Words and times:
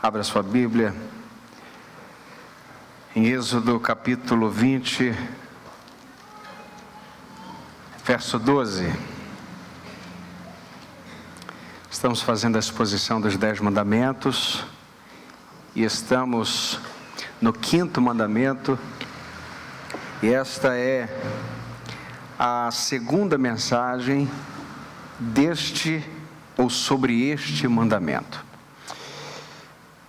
Abra 0.00 0.22
sua 0.22 0.44
Bíblia. 0.44 0.94
Em 3.16 3.26
Êxodo 3.26 3.80
capítulo 3.80 4.48
20, 4.48 5.12
verso 8.04 8.38
12. 8.38 8.94
Estamos 11.90 12.22
fazendo 12.22 12.54
a 12.54 12.60
exposição 12.60 13.20
dos 13.20 13.36
Dez 13.36 13.58
Mandamentos 13.58 14.64
e 15.74 15.82
estamos 15.82 16.78
no 17.40 17.52
quinto 17.52 18.00
mandamento, 18.00 18.78
e 20.22 20.28
esta 20.28 20.76
é 20.76 21.08
a 22.38 22.70
segunda 22.70 23.36
mensagem 23.36 24.30
deste 25.18 26.08
ou 26.56 26.70
sobre 26.70 27.30
este 27.30 27.66
mandamento. 27.66 28.47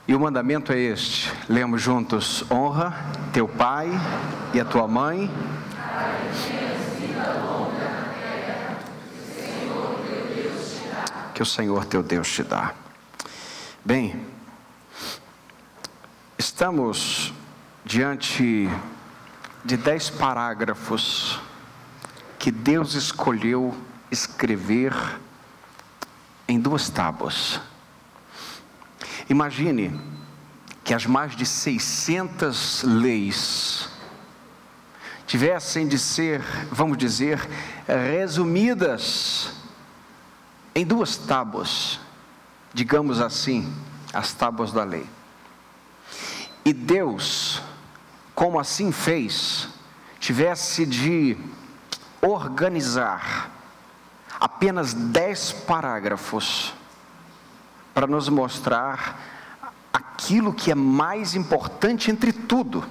E 0.10 0.16
o 0.16 0.20
mandamento 0.20 0.74
é 0.74 0.80
este: 0.80 1.32
lemos 1.48 1.84
juntos: 1.84 2.44
honra 2.50 2.96
teu 3.32 3.48
pai 3.48 3.92
e 4.56 4.60
a 4.60 4.66
tua 4.66 4.88
mãe. 4.88 5.30
Que 11.32 11.44
o 11.44 11.46
Senhor 11.46 11.86
teu 11.86 12.02
Deus 12.02 12.28
te 12.28 12.42
dá. 12.42 12.74
Bem, 13.86 14.26
estamos 16.40 17.32
diante 17.86 18.68
de 19.64 19.78
dez 19.78 20.10
parágrafos 20.10 21.40
que 22.40 22.50
Deus 22.50 22.96
escolheu 22.96 23.78
escrever 24.10 24.92
em 26.48 26.60
duas 26.60 26.90
tábuas. 26.90 27.62
Imagine 29.30 30.00
que 30.84 30.94
as 30.94 31.06
mais 31.06 31.36
de 31.36 31.46
600 31.46 32.84
leis 32.84 33.88
tivessem 35.28 35.88
de 35.88 36.00
ser, 36.00 36.42
vamos 36.72 36.98
dizer, 36.98 37.40
resumidas 37.88 39.54
em 40.74 40.84
duas 40.84 41.16
tábuas, 41.16 42.00
digamos 42.74 43.22
assim, 43.22 43.72
as 44.12 44.34
tábuas 44.34 44.72
da 44.72 44.84
lei. 44.84 45.06
E 46.66 46.74
Deus, 46.74 47.62
como 48.34 48.60
assim 48.60 48.92
fez, 48.92 49.68
tivesse 50.20 50.88
de 50.88 51.38
organizar 52.20 53.52
apenas 54.40 54.94
dez 54.96 55.52
parágrafos 55.52 56.74
para 57.94 58.08
nos 58.08 58.30
mostrar 58.30 59.20
aquilo 59.92 60.54
que 60.54 60.72
é 60.72 60.76
mais 60.76 61.36
importante 61.36 62.12
entre 62.12 62.32
tudo. 62.32 62.86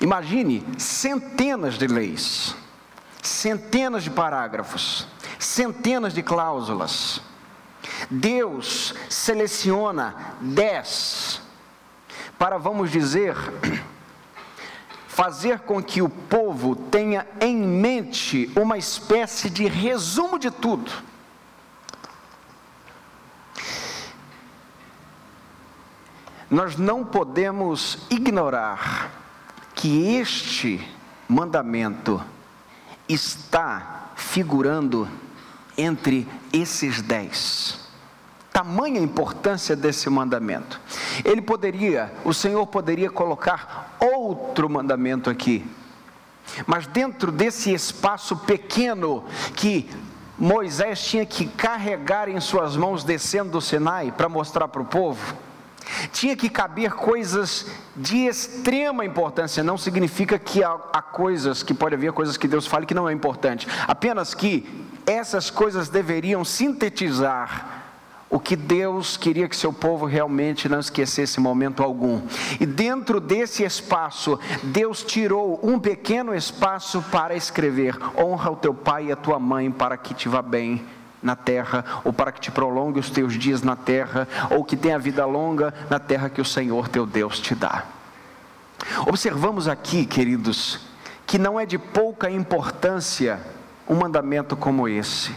Imagine 0.00 0.64
centenas 0.78 1.76
de 1.76 1.86
leis, 1.86 2.54
centenas 3.22 4.02
de 4.04 4.10
parágrafos, 4.10 5.06
centenas 5.38 6.14
de 6.14 6.22
cláusulas. 6.22 7.20
Deus 8.10 8.94
seleciona 9.08 10.14
dez 10.40 11.40
para, 12.38 12.56
vamos 12.56 12.90
dizer, 12.90 13.34
fazer 15.06 15.60
com 15.60 15.82
que 15.82 16.00
o 16.00 16.08
povo 16.08 16.74
tenha 16.74 17.26
em 17.40 17.56
mente 17.56 18.50
uma 18.56 18.78
espécie 18.78 19.50
de 19.50 19.66
resumo 19.66 20.38
de 20.38 20.50
tudo 20.50 21.09
Nós 26.50 26.76
não 26.76 27.04
podemos 27.04 27.98
ignorar 28.10 29.12
que 29.74 30.16
este 30.16 30.84
mandamento 31.28 32.20
está 33.08 34.10
figurando 34.16 35.08
entre 35.78 36.26
esses 36.52 37.00
dez. 37.00 37.78
Tamanha 38.52 39.00
importância 39.00 39.76
desse 39.76 40.10
mandamento. 40.10 40.80
Ele 41.24 41.40
poderia, 41.40 42.12
o 42.24 42.34
Senhor 42.34 42.66
poderia 42.66 43.08
colocar 43.08 43.96
outro 44.00 44.68
mandamento 44.68 45.30
aqui, 45.30 45.64
mas 46.66 46.86
dentro 46.88 47.30
desse 47.30 47.72
espaço 47.72 48.36
pequeno 48.36 49.24
que 49.54 49.88
Moisés 50.36 51.04
tinha 51.04 51.24
que 51.24 51.46
carregar 51.46 52.28
em 52.28 52.40
suas 52.40 52.76
mãos 52.76 53.04
descendo 53.04 53.52
do 53.52 53.60
Sinai 53.60 54.10
para 54.10 54.28
mostrar 54.28 54.66
para 54.66 54.82
o 54.82 54.86
povo, 54.86 55.36
tinha 56.12 56.36
que 56.36 56.48
caber 56.48 56.92
coisas 56.92 57.66
de 57.96 58.26
extrema 58.26 59.04
importância, 59.04 59.62
não 59.62 59.78
significa 59.78 60.38
que 60.38 60.62
há, 60.62 60.76
há, 60.92 61.02
coisas, 61.02 61.62
que 61.62 61.74
pode 61.74 61.94
haver 61.94 62.12
coisas 62.12 62.36
que 62.36 62.48
Deus 62.48 62.66
fale 62.66 62.86
que 62.86 62.94
não 62.94 63.08
é 63.08 63.12
importante, 63.12 63.66
apenas 63.86 64.34
que 64.34 64.66
essas 65.06 65.50
coisas 65.50 65.88
deveriam 65.88 66.44
sintetizar 66.44 67.80
o 68.30 68.38
que 68.38 68.54
Deus 68.54 69.16
queria 69.16 69.48
que 69.48 69.56
seu 69.56 69.72
povo 69.72 70.06
realmente 70.06 70.68
não 70.68 70.78
esquecesse 70.78 71.40
momento 71.40 71.82
algum. 71.82 72.22
E 72.60 72.64
dentro 72.64 73.20
desse 73.20 73.64
espaço, 73.64 74.38
Deus 74.62 75.02
tirou 75.02 75.58
um 75.64 75.80
pequeno 75.80 76.32
espaço 76.32 77.04
para 77.10 77.34
escrever: 77.34 77.98
honra 78.16 78.52
o 78.52 78.56
teu 78.56 78.72
pai 78.72 79.06
e 79.06 79.12
a 79.12 79.16
tua 79.16 79.40
mãe 79.40 79.68
para 79.70 79.96
que 79.96 80.14
te 80.14 80.28
vá 80.28 80.40
bem 80.40 80.86
na 81.22 81.36
terra, 81.36 81.84
ou 82.04 82.12
para 82.12 82.32
que 82.32 82.40
te 82.40 82.50
prolongue 82.50 83.00
os 83.00 83.10
teus 83.10 83.34
dias 83.34 83.62
na 83.62 83.76
terra, 83.76 84.26
ou 84.50 84.64
que 84.64 84.76
tenha 84.76 84.98
vida 84.98 85.24
longa 85.26 85.74
na 85.88 85.98
terra 85.98 86.30
que 86.30 86.40
o 86.40 86.44
Senhor 86.44 86.88
teu 86.88 87.06
Deus 87.06 87.38
te 87.38 87.54
dá. 87.54 87.84
Observamos 89.06 89.68
aqui, 89.68 90.06
queridos, 90.06 90.80
que 91.26 91.38
não 91.38 91.60
é 91.60 91.66
de 91.66 91.78
pouca 91.78 92.30
importância 92.30 93.40
um 93.88 93.96
mandamento 93.96 94.56
como 94.56 94.88
esse. 94.88 95.34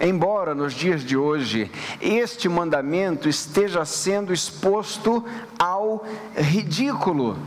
Embora 0.00 0.54
nos 0.54 0.72
dias 0.74 1.02
de 1.02 1.16
hoje 1.16 1.70
este 2.00 2.48
mandamento 2.48 3.28
esteja 3.28 3.84
sendo 3.84 4.32
exposto 4.32 5.24
ao 5.58 6.04
ridículo, 6.34 7.38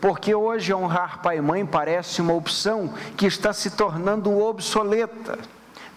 porque 0.00 0.34
hoje 0.34 0.74
honrar 0.74 1.22
pai 1.22 1.38
e 1.38 1.40
mãe 1.40 1.64
parece 1.64 2.20
uma 2.20 2.34
opção 2.34 2.92
que 3.16 3.26
está 3.26 3.52
se 3.52 3.70
tornando 3.70 4.38
obsoleta. 4.38 5.38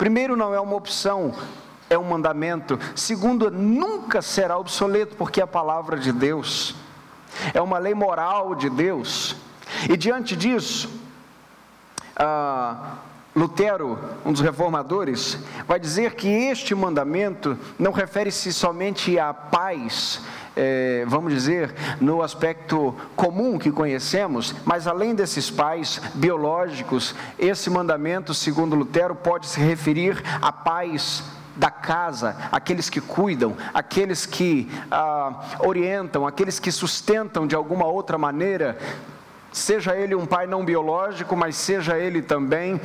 Primeiro, 0.04 0.36
não 0.36 0.54
é 0.54 0.60
uma 0.60 0.76
opção, 0.76 1.34
é 1.90 1.98
um 1.98 2.04
mandamento. 2.04 2.78
Segundo, 2.94 3.50
nunca 3.50 4.22
será 4.22 4.58
obsoleto, 4.58 5.16
porque 5.16 5.40
é 5.40 5.46
a 5.46 5.48
palavra 5.48 5.98
de 5.98 6.12
Deus, 6.12 6.76
é 7.54 7.62
uma 7.62 7.78
lei 7.78 7.94
moral 7.94 8.54
de 8.54 8.70
Deus. 8.70 9.34
E 9.90 9.96
diante 9.96 10.36
disso, 10.36 10.90
ah, 12.18 12.98
Lutero, 13.34 13.98
um 14.26 14.34
dos 14.34 14.42
reformadores, 14.42 15.38
vai 15.66 15.80
dizer 15.80 16.16
que 16.16 16.28
este 16.28 16.76
mandamento 16.76 17.58
não 17.80 17.94
refere-se 17.94 18.52
somente 18.52 19.18
à 19.18 19.34
paz, 19.34 20.20
é, 20.56 21.04
vamos 21.08 21.34
dizer, 21.34 21.74
no 22.00 22.22
aspecto 22.22 22.96
comum 23.16 23.58
que 23.58 23.72
conhecemos, 23.72 24.54
mas 24.66 24.88
além 24.88 25.16
desses 25.16 25.50
pais 25.50 26.02
biológicos, 26.14 27.16
esse 27.40 27.70
mandamento, 27.70 28.34
segundo 28.34 28.76
Lutero, 28.76 29.16
pode 29.16 29.48
se 29.48 29.60
referir 29.60 30.22
à 30.42 30.52
paz 30.52 31.24
da 31.56 31.70
casa, 31.70 32.36
aqueles 32.52 32.90
que 32.90 33.00
cuidam, 33.00 33.56
aqueles 33.74 34.26
que 34.26 34.70
ah, 34.90 35.58
orientam, 35.60 36.26
aqueles 36.26 36.60
que 36.60 36.72
sustentam 36.72 37.46
de 37.46 37.56
alguma 37.56 37.86
outra 37.86 38.18
maneira, 38.18 38.78
seja 39.52 39.96
ele 39.96 40.16
um 40.16 40.26
pai 40.26 40.48
não 40.48 40.66
biológico, 40.66 41.36
mas 41.36 41.56
seja 41.56 41.98
ele 41.98 42.22
também 42.22 42.82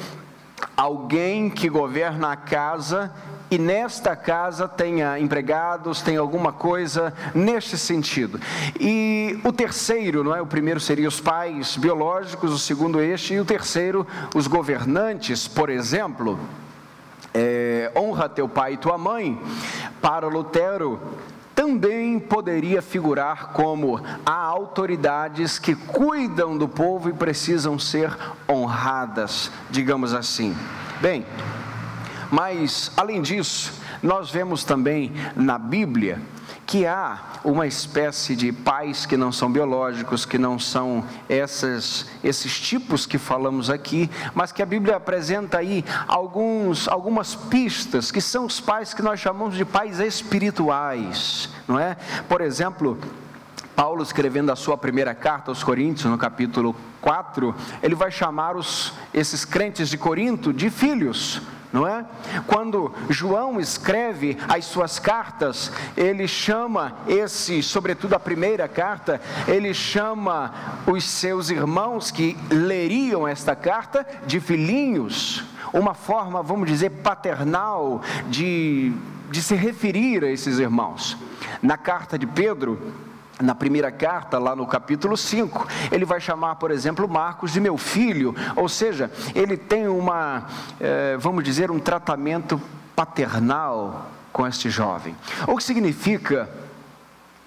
alguém 0.79 1.51
que 1.51 1.69
governa 1.69 2.31
a 2.31 2.37
casa 2.37 3.13
e 3.51 3.59
nesta 3.59 4.15
casa 4.15 4.69
tenha 4.69 5.19
empregados, 5.19 6.01
tenha 6.01 6.21
alguma 6.21 6.53
coisa 6.53 7.13
neste 7.35 7.77
sentido. 7.77 8.39
E 8.79 9.41
o 9.43 9.53
terceiro, 9.53 10.23
não 10.23 10.37
é? 10.37 10.41
O 10.41 10.47
primeiro 10.47 10.79
seria 10.79 11.09
os 11.09 11.19
pais 11.19 11.77
biológicos, 11.77 12.53
o 12.53 12.59
segundo 12.59 13.01
este, 13.01 13.35
e 13.35 13.41
o 13.41 13.45
terceiro, 13.45 14.07
os 14.37 14.47
governantes, 14.47 15.49
por 15.49 15.69
exemplo. 15.69 16.39
É, 17.35 17.91
honra 17.97 18.29
teu 18.29 18.49
pai 18.49 18.75
e 18.75 18.77
tua 18.77 18.97
mãe. 18.97 19.37
Para 20.01 20.29
Lutero, 20.29 21.01
também 21.58 22.20
poderia 22.20 22.81
figurar 22.81 23.49
como 23.49 24.00
há 24.25 24.32
autoridades 24.32 25.58
que 25.58 25.75
cuidam 25.75 26.56
do 26.56 26.69
povo 26.69 27.08
e 27.08 27.12
precisam 27.12 27.76
ser 27.76 28.16
honradas, 28.49 29.50
digamos 29.69 30.14
assim. 30.14 30.56
Bem, 31.00 31.26
Mas, 32.31 32.93
além 32.96 33.20
disso, 33.20 33.72
nós 34.00 34.31
vemos 34.31 34.62
também 34.62 35.12
na 35.34 35.58
Bíblia 35.58 36.22
que 36.69 36.85
há 36.85 37.19
uma 37.43 37.67
espécie 37.67 38.37
de 38.37 38.53
pais 38.53 39.06
que 39.06 39.17
não 39.17 39.32
são 39.32 39.50
biológicos, 39.50 40.26
que 40.26 40.37
não 40.37 40.59
são 40.59 41.03
essas, 41.26 42.05
esses 42.23 42.61
tipos 42.61 43.06
que 43.06 43.17
falamos 43.17 43.70
aqui, 43.70 44.11
mas 44.35 44.53
que 44.53 44.62
a 44.62 44.67
Bíblia 44.67 44.97
apresenta 44.97 45.56
aí 45.56 45.82
alguns, 46.06 46.87
algumas 46.87 47.35
pistas, 47.35 48.11
que 48.11 48.20
são 48.20 48.44
os 48.44 48.61
pais 48.61 48.93
que 48.93 49.00
nós 49.00 49.19
chamamos 49.19 49.56
de 49.56 49.65
pais 49.65 49.99
espirituais, 49.99 51.49
não 51.67 51.79
é? 51.81 51.97
Por 52.29 52.43
exemplo, 52.43 52.99
Paulo, 53.75 54.03
escrevendo 54.03 54.53
a 54.53 54.56
sua 54.56 54.76
primeira 54.76 55.15
carta 55.15 55.50
aos 55.50 55.65
Coríntios, 55.65 56.05
no 56.05 56.19
capítulo 56.19 56.76
4, 57.00 57.55
ele 57.82 57.94
vai 57.94 58.11
chamar 58.11 58.56
os, 58.56 58.93
esses 59.15 59.43
crentes 59.43 59.88
de 59.88 59.97
Corinto 59.97 60.53
de 60.53 60.69
filhos 60.69 61.41
não 61.73 61.87
é? 61.87 62.05
Quando 62.47 62.93
João 63.09 63.61
escreve 63.61 64.38
as 64.49 64.65
suas 64.65 64.99
cartas, 64.99 65.70
ele 65.97 66.26
chama 66.26 66.97
esse, 67.06 67.62
sobretudo 67.62 68.15
a 68.15 68.20
primeira 68.20 68.67
carta, 68.67 69.20
ele 69.47 69.75
chama 69.75 70.53
os 70.87 71.05
seus 71.05 71.50
irmãos 71.50 72.11
que 72.11 72.37
leriam 72.50 73.29
esta 73.29 73.55
carta 73.55 74.06
de 74.26 74.41
filhinhos, 74.41 75.44
uma 75.73 75.94
forma, 75.94 76.43
vamos 76.43 76.69
dizer, 76.69 76.91
paternal 76.91 78.00
de, 78.29 78.93
de 79.31 79.43
se 79.43 79.55
referir 79.55 80.25
a 80.25 80.31
esses 80.31 80.59
irmãos. 80.59 81.17
Na 81.62 81.76
carta 81.76 82.19
de 82.19 82.26
Pedro, 82.26 82.81
na 83.40 83.55
primeira 83.55 83.90
carta, 83.90 84.38
lá 84.38 84.55
no 84.55 84.67
capítulo 84.67 85.17
5, 85.17 85.67
ele 85.93 86.05
vai 86.05 86.20
chamar, 86.20 86.56
por 86.56 86.70
exemplo, 86.70 87.08
Marcos 87.08 87.52
de 87.52 87.61
meu 87.61 87.76
filho, 87.76 88.35
ou 88.56 88.69
seja, 88.69 89.11
ele 89.35 89.56
tem 89.56 89.88
uma, 89.88 90.46
eh, 90.81 91.17
vamos 91.19 91.44
dizer, 91.44 91.70
um 91.70 91.79
tratamento 91.79 92.61
paternal 92.96 94.11
com 94.32 94.46
este 94.46 94.70
jovem. 94.70 95.17
O 95.46 95.56
que 95.56 95.62
significa 95.62 96.49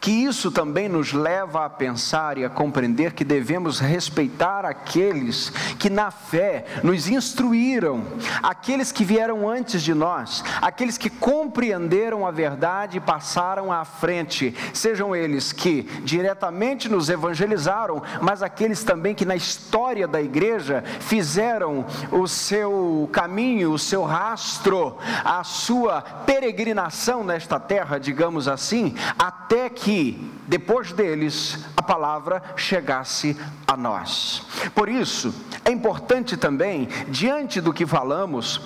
que 0.01 0.09
isso 0.09 0.51
também 0.51 0.89
nos 0.89 1.13
leva 1.13 1.63
a 1.63 1.69
pensar 1.69 2.35
e 2.39 2.43
a 2.43 2.49
compreender 2.49 3.13
que 3.13 3.23
devemos 3.23 3.79
respeitar 3.79 4.65
aqueles 4.65 5.51
que 5.77 5.91
na 5.91 6.09
fé 6.09 6.65
nos 6.83 7.07
instruíram, 7.07 8.03
aqueles 8.41 8.91
que 8.91 9.05
vieram 9.05 9.47
antes 9.47 9.83
de 9.83 9.93
nós, 9.93 10.43
aqueles 10.59 10.97
que 10.97 11.07
compreenderam 11.07 12.25
a 12.25 12.31
verdade 12.31 12.97
e 12.97 12.99
passaram 12.99 13.71
à 13.71 13.85
frente, 13.85 14.55
sejam 14.73 15.15
eles 15.15 15.53
que 15.53 15.83
diretamente 16.03 16.89
nos 16.89 17.07
evangelizaram, 17.07 18.01
mas 18.19 18.41
aqueles 18.41 18.83
também 18.83 19.13
que 19.13 19.23
na 19.23 19.35
história 19.35 20.07
da 20.07 20.19
igreja 20.19 20.83
fizeram 20.99 21.85
o 22.11 22.27
seu 22.27 23.07
caminho, 23.11 23.71
o 23.71 23.77
seu 23.77 24.01
rastro, 24.01 24.97
a 25.23 25.43
sua 25.43 26.01
peregrinação 26.01 27.23
nesta 27.23 27.59
terra, 27.59 27.99
digamos 27.99 28.47
assim, 28.47 28.95
até 29.19 29.69
que 29.69 29.90
que 29.91 30.17
depois 30.47 30.93
deles 30.93 31.65
a 31.75 31.81
palavra 31.81 32.41
chegasse 32.55 33.35
a 33.67 33.75
nós. 33.75 34.41
Por 34.73 34.87
isso, 34.87 35.35
é 35.65 35.71
importante 35.71 36.37
também, 36.37 36.87
diante 37.09 37.59
do 37.59 37.73
que 37.73 37.85
falamos, 37.85 38.61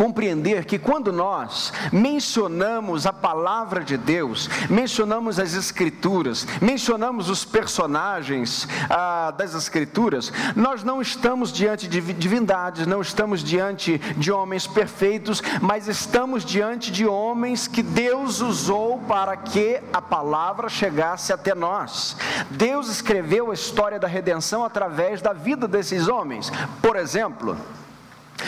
compreender 0.00 0.64
que 0.64 0.78
quando 0.78 1.12
nós 1.12 1.74
mencionamos 1.92 3.04
a 3.04 3.12
palavra 3.12 3.84
de 3.84 3.98
Deus, 3.98 4.48
mencionamos 4.70 5.38
as 5.38 5.52
Escrituras, 5.52 6.46
mencionamos 6.58 7.28
os 7.28 7.44
personagens 7.44 8.66
ah, 8.88 9.30
das 9.36 9.54
Escrituras, 9.54 10.32
nós 10.56 10.82
não 10.82 11.02
estamos 11.02 11.52
diante 11.52 11.86
de 11.86 12.00
divindades, 12.14 12.86
não 12.86 13.02
estamos 13.02 13.44
diante 13.44 13.98
de 14.16 14.32
homens 14.32 14.66
perfeitos, 14.66 15.42
mas 15.60 15.86
estamos 15.86 16.46
diante 16.46 16.90
de 16.90 17.06
homens 17.06 17.68
que 17.68 17.82
Deus 17.82 18.40
usou 18.40 19.00
para 19.00 19.36
que 19.36 19.82
a 19.92 20.00
palavra 20.00 20.70
chegasse 20.70 21.30
até 21.30 21.54
nós. 21.54 22.16
Deus 22.50 22.88
escreveu 22.88 23.50
a 23.50 23.54
história 23.54 23.98
da 23.98 24.08
redenção 24.08 24.64
através 24.64 25.20
da 25.20 25.34
vida 25.34 25.68
desses 25.68 26.08
homens. 26.08 26.50
Por 26.80 26.96
exemplo, 26.96 27.54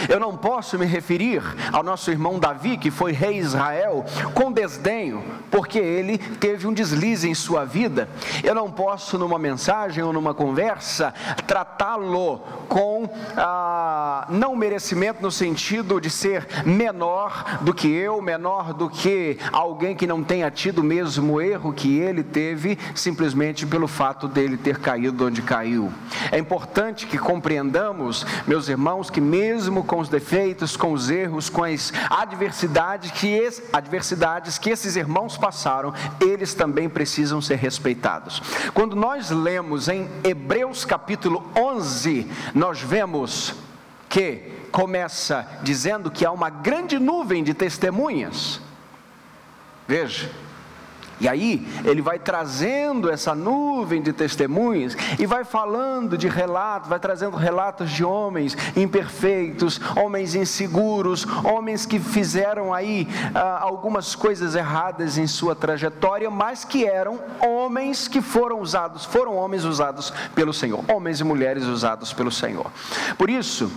eu 0.08 0.18
não 0.18 0.36
posso 0.36 0.78
me 0.78 0.86
referir 0.86 1.42
ao 1.72 1.82
nosso 1.82 2.10
irmão 2.10 2.38
Davi, 2.38 2.76
que 2.76 2.90
foi 2.90 3.12
rei 3.12 3.38
Israel, 3.38 4.04
com 4.34 4.52
desdenho, 4.52 5.22
porque 5.50 5.78
ele 5.78 6.18
teve 6.18 6.66
um 6.66 6.72
deslize 6.72 7.28
em 7.28 7.34
sua 7.34 7.64
vida. 7.64 8.08
Eu 8.42 8.54
não 8.54 8.70
posso, 8.70 9.18
numa 9.18 9.38
mensagem 9.38 10.02
ou 10.02 10.12
numa 10.12 10.34
conversa, 10.34 11.12
tratá-lo 11.46 12.38
com 12.68 13.08
ah, 13.36 14.26
não 14.30 14.56
merecimento 14.56 15.22
no 15.22 15.30
sentido 15.30 16.00
de 16.00 16.10
ser 16.10 16.46
menor 16.64 17.58
do 17.60 17.74
que 17.74 17.88
eu, 17.88 18.20
menor 18.20 18.72
do 18.72 18.88
que 18.88 19.38
alguém 19.52 19.94
que 19.94 20.06
não 20.06 20.22
tenha 20.22 20.50
tido 20.50 20.78
o 20.78 20.84
mesmo 20.84 21.40
erro 21.40 21.72
que 21.72 21.98
ele 21.98 22.22
teve, 22.22 22.78
simplesmente 22.94 23.66
pelo 23.66 23.86
fato 23.86 24.28
dele 24.28 24.56
ter 24.56 24.78
caído 24.78 25.26
onde 25.26 25.42
caiu. 25.42 25.92
É 26.30 26.38
importante 26.38 27.06
que 27.06 27.18
compreendamos, 27.18 28.24
meus 28.46 28.68
irmãos, 28.68 29.10
que 29.10 29.20
mesmo 29.20 29.81
com 29.84 29.98
os 29.98 30.08
defeitos, 30.08 30.76
com 30.76 30.92
os 30.92 31.10
erros, 31.10 31.48
com 31.48 31.64
as 31.64 31.92
adversidades 32.10 33.10
que, 33.10 33.38
adversidades 33.72 34.58
que 34.58 34.70
esses 34.70 34.96
irmãos 34.96 35.36
passaram, 35.36 35.92
eles 36.20 36.54
também 36.54 36.88
precisam 36.88 37.40
ser 37.40 37.56
respeitados. 37.56 38.42
Quando 38.74 38.96
nós 38.96 39.30
lemos 39.30 39.88
em 39.88 40.08
Hebreus 40.24 40.84
capítulo 40.84 41.50
11, 41.56 42.30
nós 42.54 42.80
vemos 42.80 43.54
que 44.08 44.52
começa 44.70 45.46
dizendo 45.62 46.10
que 46.10 46.24
há 46.24 46.30
uma 46.30 46.50
grande 46.50 46.98
nuvem 46.98 47.42
de 47.42 47.54
testemunhas. 47.54 48.60
Veja, 49.86 50.30
e 51.20 51.28
aí 51.28 51.66
ele 51.84 52.02
vai 52.02 52.18
trazendo 52.18 53.10
essa 53.10 53.34
nuvem 53.34 54.02
de 54.02 54.12
testemunhas 54.12 54.96
e 55.18 55.26
vai 55.26 55.44
falando 55.44 56.18
de 56.18 56.28
relatos, 56.28 56.88
vai 56.88 56.98
trazendo 56.98 57.36
relatos 57.36 57.90
de 57.90 58.04
homens 58.04 58.56
imperfeitos, 58.76 59.80
homens 59.96 60.34
inseguros, 60.34 61.26
homens 61.44 61.86
que 61.86 61.98
fizeram 61.98 62.72
aí 62.72 63.08
ah, 63.34 63.58
algumas 63.60 64.14
coisas 64.14 64.54
erradas 64.54 65.18
em 65.18 65.26
sua 65.26 65.54
trajetória, 65.54 66.30
mas 66.30 66.64
que 66.64 66.84
eram 66.84 67.20
homens 67.40 68.08
que 68.08 68.20
foram 68.20 68.60
usados, 68.60 69.04
foram 69.04 69.36
homens 69.36 69.64
usados 69.64 70.12
pelo 70.34 70.52
Senhor, 70.52 70.84
homens 70.88 71.20
e 71.20 71.24
mulheres 71.24 71.64
usados 71.64 72.12
pelo 72.12 72.30
Senhor. 72.30 72.70
Por 73.16 73.30
isso, 73.30 73.70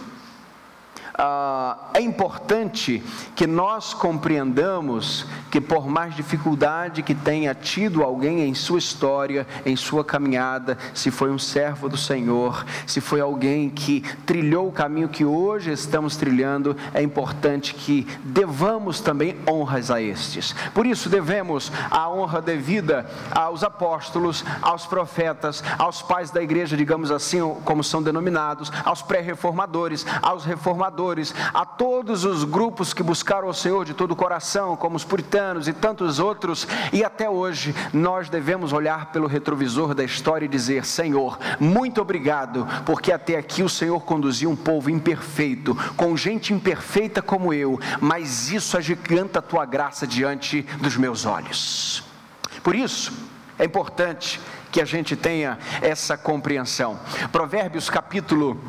ah, 1.18 1.78
é 1.94 2.02
importante 2.02 3.02
que 3.36 3.48
nós 3.48 3.94
compreendamos 3.94 5.26
que, 5.50 5.62
por 5.62 5.88
mais 5.88 6.14
dificuldade 6.14 7.02
que 7.02 7.16
tenha 7.16 7.56
tido 7.56 8.04
alguém 8.04 8.42
em 8.42 8.54
sua 8.54 8.80
história, 8.80 9.48
em 9.66 9.76
sua 9.76 10.04
caminhada, 10.04 10.78
se 10.94 11.10
foi 11.10 11.32
um 11.32 11.40
servo 11.40 11.88
do 11.88 11.96
Senhor, 11.96 12.66
se 12.86 13.00
foi 13.00 13.22
alguém 13.22 13.70
que 13.70 14.02
trilhou 14.26 14.68
o 14.68 14.72
caminho 14.72 15.08
que 15.08 15.24
hoje 15.24 15.72
estamos 15.72 16.18
trilhando, 16.18 16.76
é 16.94 17.02
importante 17.02 17.74
que 17.74 18.06
devamos 18.24 19.00
também 19.00 19.38
honras 19.50 19.90
a 19.90 20.02
estes. 20.02 20.54
Por 20.74 20.86
isso, 20.86 21.10
devemos 21.10 21.72
a 21.90 22.10
honra 22.10 22.42
devida 22.42 23.10
aos 23.32 23.64
apóstolos, 23.64 24.44
aos 24.62 24.86
profetas, 24.86 25.64
aos 25.78 26.02
pais 26.02 26.30
da 26.30 26.44
igreja, 26.44 26.76
digamos 26.76 27.10
assim, 27.10 27.40
como 27.64 27.84
são 27.84 28.04
denominados, 28.04 28.70
aos 28.84 29.02
pré-reformadores, 29.02 30.06
aos 30.22 30.44
reformadores 30.44 31.05
a 31.54 31.66
todos 31.66 32.26
os 32.26 32.44
grupos 32.44 32.94
que 32.94 33.04
buscaram 33.04 33.48
o 33.48 33.54
Senhor 33.54 33.86
de 33.86 33.94
todo 33.94 34.12
o 34.12 34.16
coração, 34.16 34.76
como 34.76 34.96
os 34.96 35.04
puritanos 35.04 35.68
e 35.68 35.74
tantos 35.74 36.20
outros, 36.20 36.68
e 36.92 37.04
até 37.04 37.30
hoje 37.30 37.76
nós 37.94 38.30
devemos 38.30 38.74
olhar 38.74 39.12
pelo 39.12 39.28
retrovisor 39.28 39.94
da 39.94 40.04
história 40.04 40.46
e 40.46 40.50
dizer: 40.50 40.86
Senhor, 40.86 41.38
muito 41.60 42.02
obrigado, 42.02 42.68
porque 42.86 43.12
até 43.12 43.38
aqui 43.38 43.62
o 43.62 43.70
Senhor 43.70 44.00
conduziu 44.02 44.50
um 44.50 44.56
povo 44.56 44.90
imperfeito, 44.90 45.76
com 45.96 46.16
gente 46.18 46.54
imperfeita 46.54 47.22
como 47.22 47.54
eu, 47.54 47.80
mas 48.02 48.52
isso 48.52 48.78
agiganta 48.78 49.40
a 49.40 49.42
tua 49.42 49.66
graça 49.66 50.08
diante 50.08 50.64
dos 50.82 50.98
meus 50.98 51.26
olhos. 51.26 52.04
Por 52.64 52.76
isso, 52.76 53.14
é 53.58 53.66
importante 53.66 54.40
que 54.72 54.82
a 54.82 54.86
gente 54.86 55.16
tenha 55.16 55.58
essa 55.82 56.18
compreensão. 56.18 57.00
Provérbios 57.32 57.90
capítulo 57.90 58.60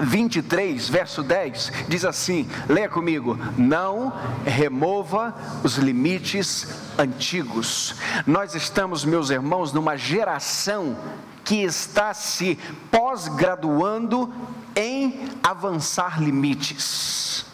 23, 0.00 0.88
verso 0.88 1.22
10, 1.22 1.72
diz 1.88 2.04
assim: 2.04 2.48
leia 2.68 2.88
comigo, 2.88 3.38
não 3.56 4.12
remova 4.44 5.34
os 5.62 5.76
limites 5.76 6.68
antigos. 6.98 7.94
Nós 8.26 8.54
estamos, 8.54 9.04
meus 9.04 9.30
irmãos, 9.30 9.72
numa 9.72 9.96
geração 9.96 10.96
que 11.44 11.62
está 11.62 12.14
se 12.14 12.58
pós-graduando 12.90 14.32
em 14.74 15.28
avançar 15.42 16.22
limites. 16.22 17.46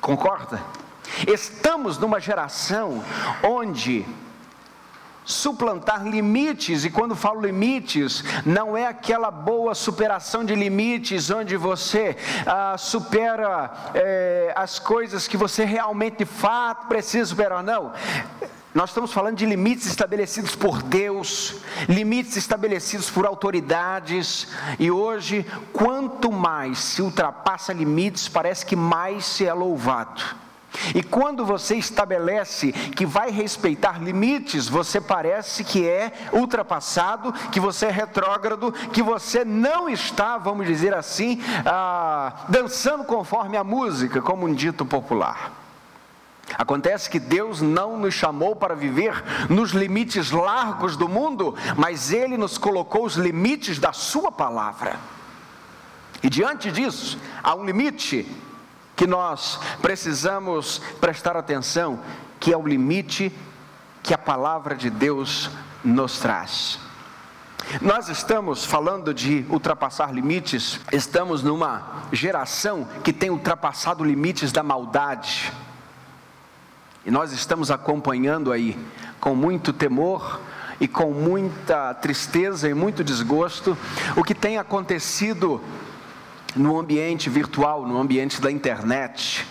Concorda? 0.00 0.60
Estamos 1.26 1.98
numa 1.98 2.20
geração 2.20 3.02
onde 3.42 4.04
suplantar 5.24 6.06
limites, 6.06 6.84
e 6.84 6.90
quando 6.90 7.14
falo 7.14 7.40
limites, 7.40 8.24
não 8.44 8.76
é 8.76 8.86
aquela 8.86 9.30
boa 9.30 9.74
superação 9.74 10.44
de 10.44 10.54
limites, 10.54 11.30
onde 11.30 11.56
você 11.56 12.16
ah, 12.46 12.76
supera 12.76 13.70
eh, 13.94 14.52
as 14.56 14.78
coisas 14.78 15.28
que 15.28 15.36
você 15.36 15.64
realmente 15.64 16.18
de 16.18 16.24
fato 16.24 16.88
precisa 16.88 17.26
superar, 17.26 17.62
não. 17.62 17.92
Nós 18.74 18.88
estamos 18.88 19.12
falando 19.12 19.36
de 19.36 19.44
limites 19.44 19.86
estabelecidos 19.86 20.56
por 20.56 20.82
Deus, 20.82 21.56
limites 21.86 22.38
estabelecidos 22.38 23.10
por 23.10 23.26
autoridades, 23.26 24.48
e 24.78 24.90
hoje, 24.90 25.44
quanto 25.74 26.32
mais 26.32 26.78
se 26.78 27.02
ultrapassa 27.02 27.74
limites, 27.74 28.28
parece 28.28 28.64
que 28.64 28.74
mais 28.74 29.26
se 29.26 29.46
é 29.46 29.52
louvado. 29.52 30.22
E 30.94 31.02
quando 31.02 31.44
você 31.44 31.76
estabelece 31.76 32.72
que 32.72 33.04
vai 33.04 33.30
respeitar 33.30 34.02
limites, 34.02 34.68
você 34.68 35.00
parece 35.00 35.64
que 35.64 35.86
é 35.86 36.12
ultrapassado, 36.32 37.32
que 37.50 37.60
você 37.60 37.86
é 37.86 37.90
retrógrado, 37.90 38.72
que 38.92 39.02
você 39.02 39.44
não 39.44 39.88
está, 39.88 40.38
vamos 40.38 40.66
dizer 40.66 40.94
assim, 40.94 41.42
ah, 41.66 42.44
dançando 42.48 43.04
conforme 43.04 43.56
a 43.56 43.64
música, 43.64 44.22
como 44.22 44.46
um 44.46 44.54
dito 44.54 44.84
popular. 44.84 45.52
Acontece 46.58 47.08
que 47.08 47.18
Deus 47.18 47.60
não 47.60 47.98
nos 47.98 48.14
chamou 48.14 48.54
para 48.56 48.74
viver 48.74 49.22
nos 49.48 49.70
limites 49.70 50.30
largos 50.30 50.96
do 50.96 51.08
mundo, 51.08 51.54
mas 51.76 52.12
Ele 52.12 52.36
nos 52.36 52.58
colocou 52.58 53.04
os 53.04 53.14
limites 53.14 53.78
da 53.78 53.92
Sua 53.92 54.30
palavra. 54.30 54.98
E 56.22 56.28
diante 56.28 56.70
disso, 56.70 57.18
há 57.42 57.54
um 57.54 57.64
limite 57.64 58.28
que 59.02 59.06
nós 59.08 59.58
precisamos 59.80 60.80
prestar 61.00 61.36
atenção, 61.36 61.98
que 62.38 62.52
é 62.52 62.56
o 62.56 62.64
limite 62.64 63.36
que 64.00 64.14
a 64.14 64.18
palavra 64.18 64.76
de 64.76 64.88
Deus 64.88 65.50
nos 65.82 66.20
traz. 66.20 66.78
Nós 67.80 68.08
estamos 68.08 68.64
falando 68.64 69.12
de 69.12 69.44
ultrapassar 69.50 70.14
limites, 70.14 70.78
estamos 70.92 71.42
numa 71.42 72.04
geração 72.12 72.86
que 73.02 73.12
tem 73.12 73.28
ultrapassado 73.28 74.04
limites 74.04 74.52
da 74.52 74.62
maldade. 74.62 75.52
E 77.04 77.10
nós 77.10 77.32
estamos 77.32 77.72
acompanhando 77.72 78.52
aí 78.52 78.78
com 79.18 79.34
muito 79.34 79.72
temor 79.72 80.40
e 80.78 80.86
com 80.86 81.10
muita 81.10 81.92
tristeza 81.94 82.68
e 82.68 82.74
muito 82.74 83.02
desgosto 83.02 83.76
o 84.16 84.22
que 84.22 84.32
tem 84.32 84.58
acontecido 84.58 85.60
no 86.54 86.78
ambiente 86.78 87.28
virtual, 87.30 87.86
no 87.86 87.98
ambiente 87.98 88.40
da 88.40 88.50
internet. 88.50 89.46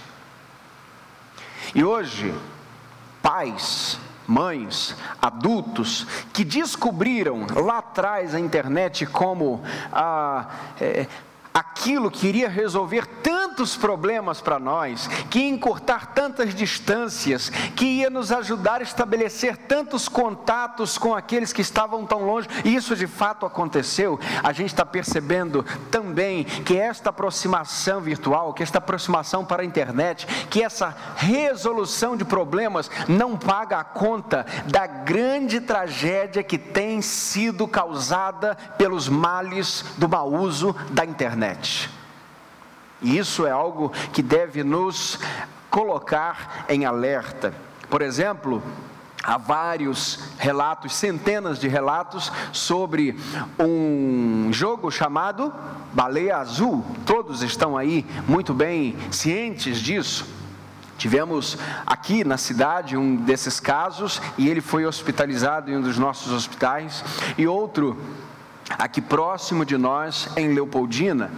E 1.74 1.84
hoje, 1.84 2.34
pais, 3.22 4.00
mães, 4.28 4.96
adultos 5.22 6.06
que 6.34 6.44
descobriram 6.44 7.46
lá 7.56 7.80
atrás 7.80 8.36
a 8.36 8.40
internet 8.40 9.06
como 9.06 9.62
ah, 9.92 10.48
é, 10.80 11.08
aquilo 11.54 12.10
que 12.10 12.28
iria 12.28 12.48
resolver 12.48 13.06
tantos 13.06 13.76
problemas 13.76 14.40
para 14.40 14.60
nós, 14.60 15.08
que 15.30 15.40
ia 15.40 15.50
encurtar 15.50 16.14
tantas 16.14 16.54
distâncias, 16.56 17.50
que 17.76 17.86
ia 17.86 18.10
nos 18.10 18.32
ajudar 18.32 18.80
a 18.80 18.84
estabelecer 18.84 19.58
tantos 19.58 20.08
contatos 20.08 20.98
com 20.98 21.14
aqueles 21.14 21.52
que 21.52 21.62
estavam 21.62 22.06
tão 22.06 22.26
longe, 22.26 22.48
e 22.64 22.74
isso 22.74 22.96
de 22.96 23.08
fato 23.08 23.46
aconteceu, 23.46 24.20
a 24.44 24.54
gente 24.54 24.70
está 24.70 24.86
percebendo 24.86 25.64
também 25.90 26.44
que 26.44 26.78
esta 26.78 27.10
aproximação 27.10 28.00
virtual, 28.00 28.54
que 28.54 28.64
esta 28.64 28.78
aproximação 28.78 29.44
para 29.44 29.62
a 29.62 29.66
internet, 29.66 30.26
que 30.50 30.64
essa 30.64 30.96
resolução 31.18 32.16
de 32.16 32.24
problemas 32.24 32.90
não 33.08 33.38
paga 33.38 33.80
a 33.80 33.84
conta 33.84 34.46
da 34.66 34.88
grande 34.88 35.60
tragédia 35.60 36.44
que 36.44 36.58
tem 36.58 37.02
sido 37.02 37.68
causada 37.68 38.56
pelos 38.78 39.10
males 39.10 39.84
do 39.98 40.08
mau 40.08 40.32
uso 40.32 40.76
da 40.92 41.04
internet 41.04 41.41
internet. 41.42 41.90
E 43.02 43.18
isso 43.18 43.48
é 43.48 43.52
algo 43.52 43.92
que 44.14 44.22
deve 44.22 44.64
nos 44.64 45.18
colocar 45.70 46.66
em 46.70 46.86
alerta. 46.86 47.54
Por 47.90 48.02
exemplo, 48.02 48.62
há 49.24 49.38
vários 49.38 50.20
relatos, 50.38 50.96
centenas 50.96 51.58
de 51.58 51.68
relatos 51.68 52.32
sobre 52.54 53.18
um 53.58 54.50
jogo 54.54 54.92
chamado 54.92 55.52
Baleia 55.92 56.38
Azul. 56.38 56.86
Todos 57.06 57.42
estão 57.42 57.76
aí 57.76 58.06
muito 58.28 58.54
bem 58.54 58.96
cientes 59.10 59.80
disso. 59.80 60.28
Tivemos 60.96 61.58
aqui 61.88 62.24
na 62.24 62.38
cidade 62.38 62.96
um 62.96 63.16
desses 63.16 63.60
casos 63.60 64.22
e 64.38 64.48
ele 64.48 64.62
foi 64.62 64.86
hospitalizado 64.86 65.72
em 65.72 65.78
um 65.78 65.82
dos 65.82 65.98
nossos 65.98 66.32
hospitais, 66.32 67.04
e 67.36 67.48
outro 67.48 67.98
aqui 68.78 69.02
próximo 69.02 69.66
de 69.66 69.78
nós, 69.78 70.30
em 70.36 70.54
Leopoldina. 70.54 71.32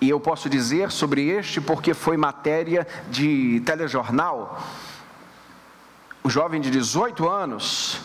E 0.00 0.08
eu 0.08 0.20
posso 0.20 0.48
dizer 0.48 0.90
sobre 0.90 1.28
este 1.28 1.60
porque 1.60 1.94
foi 1.94 2.16
matéria 2.16 2.86
de 3.10 3.60
telejornal. 3.64 4.62
O 6.22 6.30
jovem 6.30 6.60
de 6.60 6.70
18 6.70 7.28
anos 7.28 8.00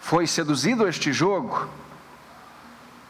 foi 0.00 0.26
seduzido 0.26 0.84
a 0.84 0.88
este 0.88 1.12
jogo. 1.12 1.68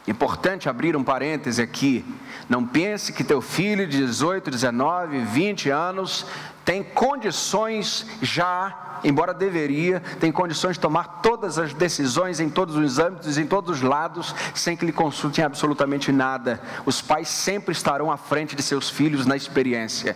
Importante 0.07 0.67
abrir 0.67 0.95
um 0.97 1.03
parêntese 1.03 1.61
aqui. 1.61 2.03
Não 2.49 2.65
pense 2.65 3.13
que 3.13 3.23
teu 3.23 3.41
filho 3.41 3.87
de 3.87 3.97
18, 3.97 4.51
19, 4.51 5.19
20 5.19 5.69
anos 5.69 6.25
tem 6.65 6.81
condições 6.83 8.05
já, 8.21 8.99
embora 9.03 9.33
deveria, 9.33 9.99
tem 10.19 10.31
condições 10.31 10.73
de 10.73 10.79
tomar 10.79 11.21
todas 11.21 11.57
as 11.57 11.73
decisões 11.73 12.39
em 12.39 12.49
todos 12.49 12.75
os 12.75 12.99
âmbitos, 12.99 13.37
em 13.37 13.45
todos 13.45 13.77
os 13.77 13.81
lados, 13.81 14.33
sem 14.55 14.77
que 14.77 14.85
lhe 14.85 14.93
consultem 14.93 15.43
absolutamente 15.43 16.11
nada. 16.11 16.61
Os 16.85 17.01
pais 17.01 17.27
sempre 17.27 17.73
estarão 17.73 18.11
à 18.11 18.17
frente 18.17 18.55
de 18.55 18.63
seus 18.63 18.89
filhos 18.89 19.25
na 19.25 19.35
experiência. 19.35 20.15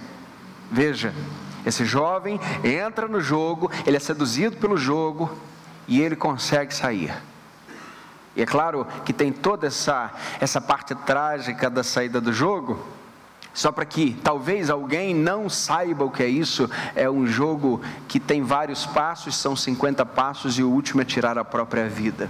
Veja, 0.72 1.14
esse 1.66 1.84
jovem 1.84 2.40
entra 2.64 3.08
no 3.08 3.20
jogo, 3.20 3.70
ele 3.86 3.98
é 3.98 4.00
seduzido 4.00 4.56
pelo 4.58 4.78
jogo 4.78 5.38
e 5.86 6.02
ele 6.02 6.16
consegue 6.16 6.74
sair. 6.74 7.14
E 8.38 8.42
é 8.42 8.46
claro 8.46 8.88
que 9.04 9.12
tem 9.12 9.34
toda 9.34 9.68
essa, 9.68 10.12
essa 10.40 10.62
parte 10.62 10.94
trágica 10.94 11.70
da 11.70 11.84
saída 11.84 12.22
do 12.22 12.32
jogo, 12.32 12.86
só 13.58 13.72
para 13.72 13.86
que 13.86 14.16
talvez 14.24 14.70
alguém 14.70 15.16
não 15.16 15.50
saiba 15.50 16.06
o 16.06 16.12
que 16.12 16.22
é 16.22 16.28
isso, 16.28 16.70
é 16.96 17.10
um 17.10 17.26
jogo 17.26 17.82
que 18.08 18.20
tem 18.20 18.44
vários 18.44 18.86
passos, 18.86 19.36
são 19.36 19.56
50 19.56 20.06
passos 20.06 20.60
e 20.60 20.64
o 20.64 20.70
último 20.70 21.02
é 21.02 21.06
tirar 21.06 21.40
a 21.40 21.44
própria 21.44 21.90
vida. 21.90 22.30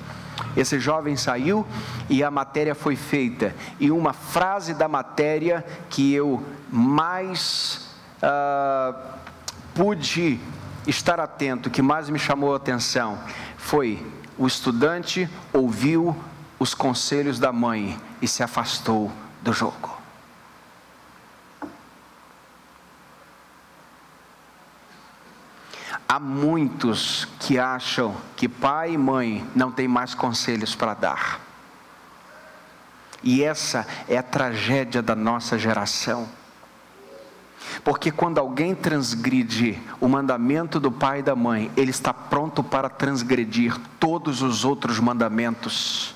Esse 0.55 0.79
jovem 0.79 1.17
saiu 1.17 1.67
e 2.10 2.24
a 2.24 2.31
matéria 2.31 2.74
foi 2.74 2.96
feita, 2.96 3.53
e 3.77 3.91
uma 3.91 4.13
frase 4.13 4.74
da 4.74 4.88
matéria 4.88 5.65
que 5.89 6.13
eu 6.13 6.41
mais 6.72 7.89
uh, 8.24 8.98
pude 9.75 10.39
estar 10.88 11.19
atento, 11.19 11.69
que 11.69 11.81
mais 11.81 12.10
me 12.10 12.17
chamou 12.17 12.53
a 12.53 12.55
atenção, 12.55 13.19
foi: 13.57 14.01
o 14.38 14.48
estudante 14.48 15.29
ouviu 15.51 16.15
os 16.57 16.74
conselhos 16.74 17.38
da 17.38 17.51
mãe 17.51 18.00
e 18.22 18.29
se 18.29 18.41
afastou 18.43 19.12
do 19.41 19.51
jogo. 19.51 19.96
Há 26.07 26.19
muitos 26.19 27.27
que 27.39 27.59
acham 27.59 28.15
que 28.35 28.47
pai 28.47 28.93
e 28.93 28.97
mãe 28.97 29.45
não 29.53 29.71
têm 29.71 29.87
mais 29.87 30.13
conselhos 30.13 30.73
para 30.73 30.93
dar. 30.93 31.41
E 33.21 33.43
essa 33.43 33.85
é 34.07 34.17
a 34.17 34.23
tragédia 34.23 35.01
da 35.01 35.15
nossa 35.15 35.57
geração. 35.57 36.29
Porque 37.83 38.11
quando 38.11 38.37
alguém 38.37 38.73
transgride 38.73 39.81
o 39.99 40.07
mandamento 40.07 40.79
do 40.79 40.91
pai 40.91 41.19
e 41.19 41.23
da 41.23 41.35
mãe, 41.35 41.69
ele 41.75 41.91
está 41.91 42.13
pronto 42.13 42.63
para 42.63 42.89
transgredir 42.89 43.77
todos 43.99 44.41
os 44.41 44.63
outros 44.63 44.99
mandamentos. 44.99 46.15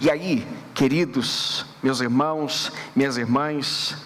E 0.00 0.10
aí, 0.10 0.46
queridos, 0.74 1.66
meus 1.82 2.00
irmãos, 2.00 2.72
minhas 2.96 3.16
irmãs, 3.16 3.96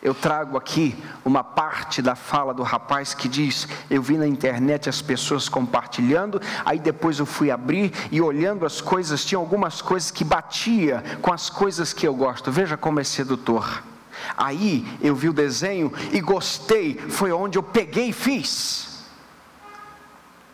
eu 0.00 0.14
trago 0.14 0.56
aqui 0.56 0.96
uma 1.24 1.42
parte 1.42 2.00
da 2.00 2.14
fala 2.14 2.54
do 2.54 2.62
rapaz 2.62 3.14
que 3.14 3.28
diz: 3.28 3.66
Eu 3.90 4.00
vi 4.00 4.16
na 4.16 4.26
internet 4.26 4.88
as 4.88 5.02
pessoas 5.02 5.48
compartilhando, 5.48 6.40
aí 6.64 6.78
depois 6.78 7.18
eu 7.18 7.26
fui 7.26 7.50
abrir 7.50 7.92
e 8.10 8.20
olhando 8.20 8.64
as 8.64 8.80
coisas, 8.80 9.24
tinha 9.24 9.38
algumas 9.38 9.82
coisas 9.82 10.10
que 10.10 10.22
batia 10.22 11.02
com 11.20 11.32
as 11.32 11.50
coisas 11.50 11.92
que 11.92 12.06
eu 12.06 12.14
gosto. 12.14 12.52
Veja 12.52 12.76
como 12.76 13.00
é 13.00 13.04
sedutor. 13.04 13.82
Aí 14.36 14.86
eu 15.00 15.16
vi 15.16 15.28
o 15.28 15.32
desenho 15.32 15.92
e 16.12 16.20
gostei, 16.20 16.94
foi 17.08 17.32
onde 17.32 17.58
eu 17.58 17.62
peguei 17.62 18.10
e 18.10 18.12
fiz. 18.12 19.04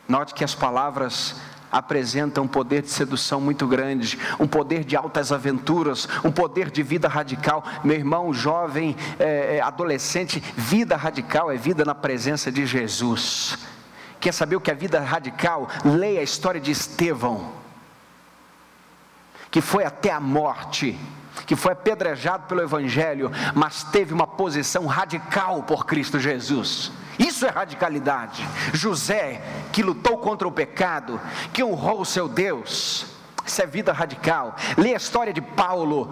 Note 0.09 0.35
que 0.35 0.45
as 0.45 0.55
palavras 0.55 1.37
apresenta 1.77 2.41
um 2.41 2.49
poder 2.49 2.83
de 2.83 2.91
sedução 2.91 3.41
muito 3.41 3.67
grande, 3.67 4.19
um 4.39 4.47
poder 4.47 4.85
de 4.85 4.97
altas 4.97 5.33
aventuras, 5.33 6.09
um 6.25 6.31
poder 6.31 6.71
de 6.71 6.83
vida 6.83 7.09
radical. 7.09 7.65
Meu 7.83 7.97
irmão, 7.97 8.33
jovem, 8.33 8.97
é, 9.19 9.57
é, 9.57 9.61
adolescente, 9.61 10.43
vida 10.57 10.97
radical 10.97 11.51
é 11.51 11.57
vida 11.57 11.85
na 11.85 11.95
presença 11.95 12.51
de 12.51 12.65
Jesus 12.65 13.59
Quer 14.25 14.33
saber 14.33 14.57
o 14.57 14.61
que 14.61 14.71
é 14.71 14.75
vida 14.75 14.99
radical? 15.01 15.69
Leia 15.85 16.21
a 16.21 16.23
história 16.23 16.59
de 16.59 16.71
Estevão, 16.71 17.53
que 19.51 19.61
foi 19.61 19.85
até 19.85 20.11
a 20.11 20.19
morte, 20.19 20.99
que 21.47 21.57
foi 21.57 21.73
apedrejado 21.73 22.47
pelo 22.47 22.63
Evangelho, 22.63 23.31
mas 23.55 23.83
teve 23.85 24.15
uma 24.15 24.27
posição 24.27 24.87
radical 24.87 25.63
por 25.63 25.85
Cristo 25.87 26.19
Jesus. 26.19 26.93
Isso 27.19 27.47
é 27.47 27.51
radicalidade. 27.51 28.47
José, 28.73 29.43
que 29.73 29.83
lutou 29.83 30.19
contra 30.19 30.49
o 30.49 30.53
pecado, 30.53 31.21
que 31.53 31.63
honrou 31.63 32.01
o 32.01 32.07
seu 32.07 32.29
Deus. 32.29 33.07
Isso 33.47 33.63
é 33.63 33.67
vida 33.67 33.93
radical. 33.93 34.57
Leia 34.77 34.95
a 34.95 34.97
história 34.97 35.33
de 35.33 35.41
Paulo, 35.41 36.11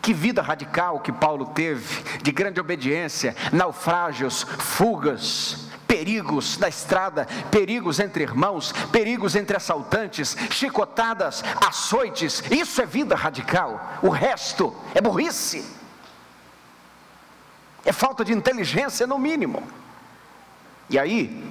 que 0.00 0.12
vida 0.12 0.42
radical 0.42 1.00
que 1.00 1.12
Paulo 1.12 1.46
teve, 1.46 2.02
de 2.22 2.30
grande 2.30 2.60
obediência, 2.60 3.34
naufrágios, 3.52 4.42
fugas, 4.42 5.67
perigos 5.88 6.58
na 6.58 6.68
estrada, 6.68 7.26
perigos 7.50 7.98
entre 7.98 8.22
irmãos, 8.22 8.72
perigos 8.92 9.34
entre 9.34 9.56
assaltantes, 9.56 10.36
chicotadas, 10.50 11.42
açoites. 11.66 12.42
Isso 12.50 12.82
é 12.82 12.86
vida 12.86 13.16
radical. 13.16 13.98
O 14.02 14.10
resto 14.10 14.76
é 14.94 15.00
burrice. 15.00 15.64
É 17.84 17.92
falta 17.92 18.22
de 18.22 18.34
inteligência, 18.34 19.06
no 19.06 19.18
mínimo. 19.18 19.66
E 20.90 20.98
aí, 20.98 21.42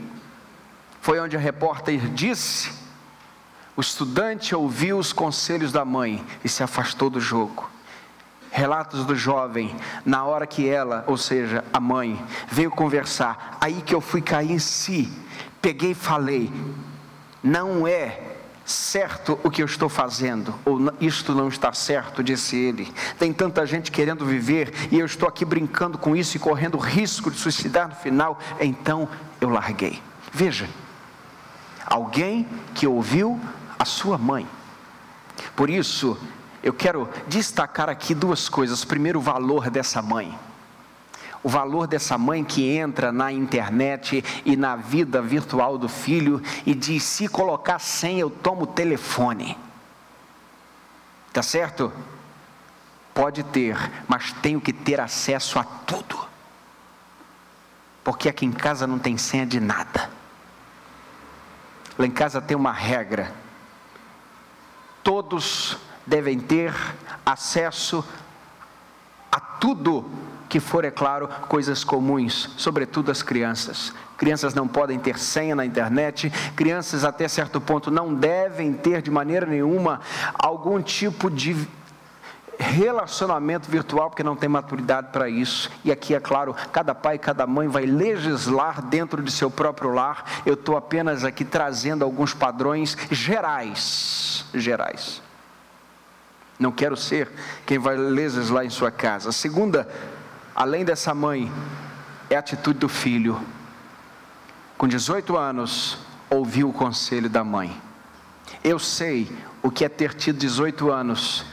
foi 1.02 1.20
onde 1.20 1.36
a 1.36 1.40
repórter 1.40 2.00
disse: 2.14 2.72
o 3.76 3.82
estudante 3.82 4.56
ouviu 4.56 5.00
os 5.00 5.12
conselhos 5.12 5.72
da 5.72 5.84
mãe 5.84 6.24
e 6.44 6.50
se 6.50 6.62
afastou 6.62 7.10
do 7.10 7.20
jogo. 7.20 7.77
Relatos 8.52 9.06
do 9.06 9.16
jovem, 9.16 9.76
na 10.06 10.24
hora 10.24 10.48
que 10.48 10.68
ela, 10.68 11.04
ou 11.08 11.18
seja, 11.18 11.64
a 11.72 11.80
mãe, 11.80 12.20
veio 12.50 12.72
conversar, 12.72 13.58
aí 13.62 13.82
que 13.82 13.94
eu 13.94 14.02
fui 14.02 14.22
cair 14.22 14.52
em 14.52 14.60
si, 14.60 15.12
peguei 15.62 15.92
e 15.92 15.96
falei: 15.96 16.52
não 17.44 17.88
é 17.88 18.20
certo 18.68 19.40
o 19.44 19.50
que 19.50 19.62
eu 19.62 19.66
estou 19.66 19.88
fazendo, 19.88 20.54
ou 20.66 20.78
isto 21.00 21.34
não 21.34 21.48
está 21.48 21.72
certo, 21.72 22.22
disse 22.22 22.58
ele. 22.58 22.92
Tem 23.18 23.32
tanta 23.32 23.66
gente 23.66 23.92
querendo 23.92 24.26
viver 24.26 24.74
e 24.92 25.00
eu 25.00 25.06
estou 25.06 25.28
aqui 25.28 25.46
brincando 25.46 25.98
com 25.98 26.16
isso 26.16 26.36
e 26.36 26.40
correndo 26.40 26.78
risco 26.78 27.32
de 27.32 27.38
suicidar 27.38 27.88
no 27.88 27.96
final, 27.96 28.38
então 28.60 29.08
eu 29.40 29.50
larguei. 29.50 30.02
Veja, 30.34 30.68
alguém 31.86 32.46
que 32.76 32.86
ouviu 32.86 33.40
a 33.80 33.86
sua 33.86 34.18
mãe. 34.18 34.46
Por 35.56 35.70
isso, 35.70 36.18
eu 36.68 36.74
quero 36.74 37.08
destacar 37.30 37.90
aqui 37.90 38.14
duas 38.14 38.50
coisas. 38.50 38.84
Primeiro, 38.84 39.20
o 39.20 39.22
valor 39.22 39.70
dessa 39.70 40.02
mãe. 40.02 40.38
O 41.42 41.48
valor 41.48 41.88
dessa 41.88 42.18
mãe 42.18 42.44
que 42.44 42.76
entra 42.76 43.10
na 43.10 43.32
internet 43.32 44.22
e 44.44 44.58
na 44.58 44.76
vida 44.76 45.22
virtual 45.22 45.78
do 45.78 45.88
filho 45.88 46.44
e 46.66 46.76
diz: 46.76 47.04
se 47.04 47.30
colocar 47.30 47.80
senha, 47.80 48.20
eu 48.20 48.30
tomo 48.30 48.64
o 48.64 48.68
telefone. 48.68 49.58
Tá 51.32 51.42
certo? 51.42 51.90
Pode 53.14 53.44
ter, 53.44 53.78
mas 54.06 54.34
tenho 54.34 54.60
que 54.60 54.74
ter 54.74 55.00
acesso 55.00 55.58
a 55.60 55.64
tudo. 55.64 56.20
Porque 58.04 58.28
aqui 58.28 58.46
em 58.46 58.52
casa 58.52 58.86
não 58.86 59.00
tem 59.00 59.18
senha 59.18 59.46
de 59.46 59.62
nada. 59.62 60.10
Lá 61.98 62.06
em 62.06 62.12
casa 62.12 62.42
tem 62.42 62.58
uma 62.58 62.74
regra. 62.74 63.34
Todos 65.02 65.87
devem 66.08 66.40
ter 66.40 66.74
acesso 67.26 68.04
a 69.32 69.40
tudo 69.40 70.10
que 70.50 70.60
for, 70.60 70.86
é 70.86 70.92
claro, 70.92 71.28
coisas 71.50 71.84
comuns, 71.84 72.50
sobretudo 72.58 73.12
as 73.12 73.22
crianças. 73.22 73.94
Crianças 74.18 74.54
não 74.54 74.68
podem 74.68 74.98
ter 74.98 75.20
senha 75.20 75.56
na 75.56 75.66
internet, 75.66 76.32
crianças 76.56 77.04
até 77.04 77.28
certo 77.28 77.62
ponto 77.62 77.92
não 77.92 78.14
devem 78.14 78.74
ter 78.74 79.02
de 79.02 79.12
maneira 79.12 79.46
nenhuma 79.46 80.00
algum 80.34 80.82
tipo 80.82 81.30
de 81.30 81.68
relacionamento 82.58 83.70
virtual, 83.70 84.10
porque 84.10 84.24
não 84.24 84.36
tem 84.36 84.50
maturidade 84.50 85.10
para 85.12 85.30
isso. 85.30 85.70
E 85.86 85.92
aqui, 85.92 86.16
é 86.16 86.20
claro, 86.20 86.56
cada 86.72 86.96
pai, 86.96 87.20
cada 87.20 87.46
mãe 87.46 87.68
vai 87.68 87.86
legislar 87.86 88.82
dentro 88.82 89.22
de 89.22 89.32
seu 89.32 89.52
próprio 89.52 89.92
lar. 89.94 90.26
Eu 90.46 90.56
estou 90.56 90.76
apenas 90.76 91.24
aqui 91.24 91.46
trazendo 91.46 92.04
alguns 92.04 92.34
padrões 92.34 92.98
gerais. 93.12 94.46
Gerais. 94.56 95.22
Não 96.60 96.72
quero 96.72 96.98
ser 96.98 97.30
quem 97.66 97.78
vai 97.78 97.96
legislar 97.96 98.66
em 98.66 98.70
sua 98.70 98.90
casa. 98.90 99.30
A 99.30 99.32
segunda, 99.32 99.88
além 100.56 100.84
dessa 100.84 101.14
mãe, 101.14 101.52
é 102.30 102.36
a 102.36 102.40
atitude 102.40 102.80
do 102.80 102.90
filho. 102.90 103.40
Com 104.78 104.88
18 104.88 105.38
anos, 105.38 105.98
ouviu 106.30 106.70
o 106.70 106.74
conselho 106.74 107.30
da 107.30 107.44
mãe. 107.44 107.76
Eu 108.64 108.80
sei 108.80 109.32
o 109.62 109.70
que 109.70 109.86
é 109.86 109.90
ter 109.90 110.14
tido 110.14 110.38
18 110.40 110.92
anos 110.92 111.46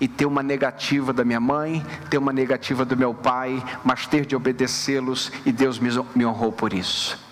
e 0.00 0.08
ter 0.08 0.26
uma 0.26 0.42
negativa 0.42 1.12
da 1.12 1.24
minha 1.24 1.40
mãe, 1.40 1.84
ter 2.10 2.18
uma 2.18 2.32
negativa 2.32 2.84
do 2.84 2.96
meu 2.96 3.14
pai, 3.14 3.62
mas 3.84 4.06
ter 4.06 4.26
de 4.26 4.34
obedecê-los 4.34 5.30
e 5.46 5.52
Deus 5.52 5.78
me 5.78 6.26
honrou 6.26 6.52
por 6.52 6.72
isso. 6.72 7.31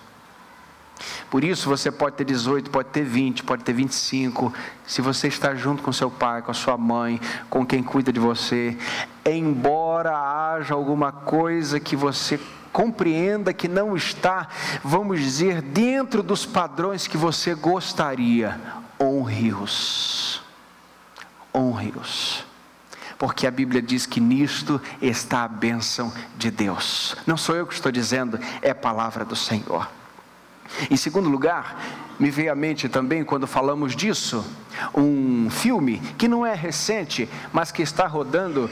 Por 1.31 1.45
isso 1.45 1.69
você 1.69 1.93
pode 1.93 2.17
ter 2.17 2.25
18, 2.25 2.71
pode 2.71 2.89
ter 2.89 3.05
20, 3.05 3.45
pode 3.45 3.63
ter 3.63 3.73
25. 3.73 4.53
Se 4.85 5.01
você 5.01 5.29
está 5.29 5.55
junto 5.55 5.81
com 5.81 5.93
seu 5.93 6.11
pai, 6.11 6.43
com 6.43 6.51
a 6.51 6.55
sua 6.55 6.77
mãe, 6.77 7.21
com 7.49 7.65
quem 7.65 7.85
cuida 7.85 8.13
de 8.13 8.19
você, 8.19 8.77
embora 9.25 10.11
haja 10.11 10.75
alguma 10.75 11.13
coisa 11.13 11.79
que 11.79 11.95
você 11.95 12.39
compreenda 12.73 13.53
que 13.53 13.69
não 13.69 13.97
está, 13.97 14.49
vamos 14.83 15.21
dizer, 15.21 15.63
dentro 15.63 16.23
dos 16.23 16.45
padrões 16.45 17.07
que 17.07 17.17
você 17.17 17.55
gostaria, 17.55 18.61
honre-os. 19.01 20.43
Honre-os. 21.55 22.45
Porque 23.17 23.47
a 23.47 23.51
Bíblia 23.51 23.81
diz 23.81 24.05
que 24.07 24.19
nisto 24.19 24.81
está 25.01 25.45
a 25.45 25.49
bênção 25.49 26.13
de 26.37 26.51
Deus. 26.51 27.15
Não 27.25 27.37
sou 27.37 27.55
eu 27.55 27.67
que 27.67 27.75
estou 27.75 27.93
dizendo, 27.93 28.39
é 28.63 28.71
a 28.71 28.75
palavra 28.75 29.25
do 29.25 29.37
Senhor. 29.37 30.00
Em 30.91 30.97
segundo 30.97 31.29
lugar, 31.29 31.81
me 32.19 32.31
veio 32.31 32.53
à 32.53 32.55
mente 32.55 32.89
também, 32.89 33.25
quando 33.25 33.47
falamos 33.47 33.97
disso, 33.97 34.45
um 34.95 35.49
filme 35.51 35.99
que 36.19 36.29
não 36.29 36.45
é 36.45 36.55
recente, 36.55 37.29
mas 37.53 37.73
que 37.73 37.83
está 37.83 38.07
rodando 38.07 38.71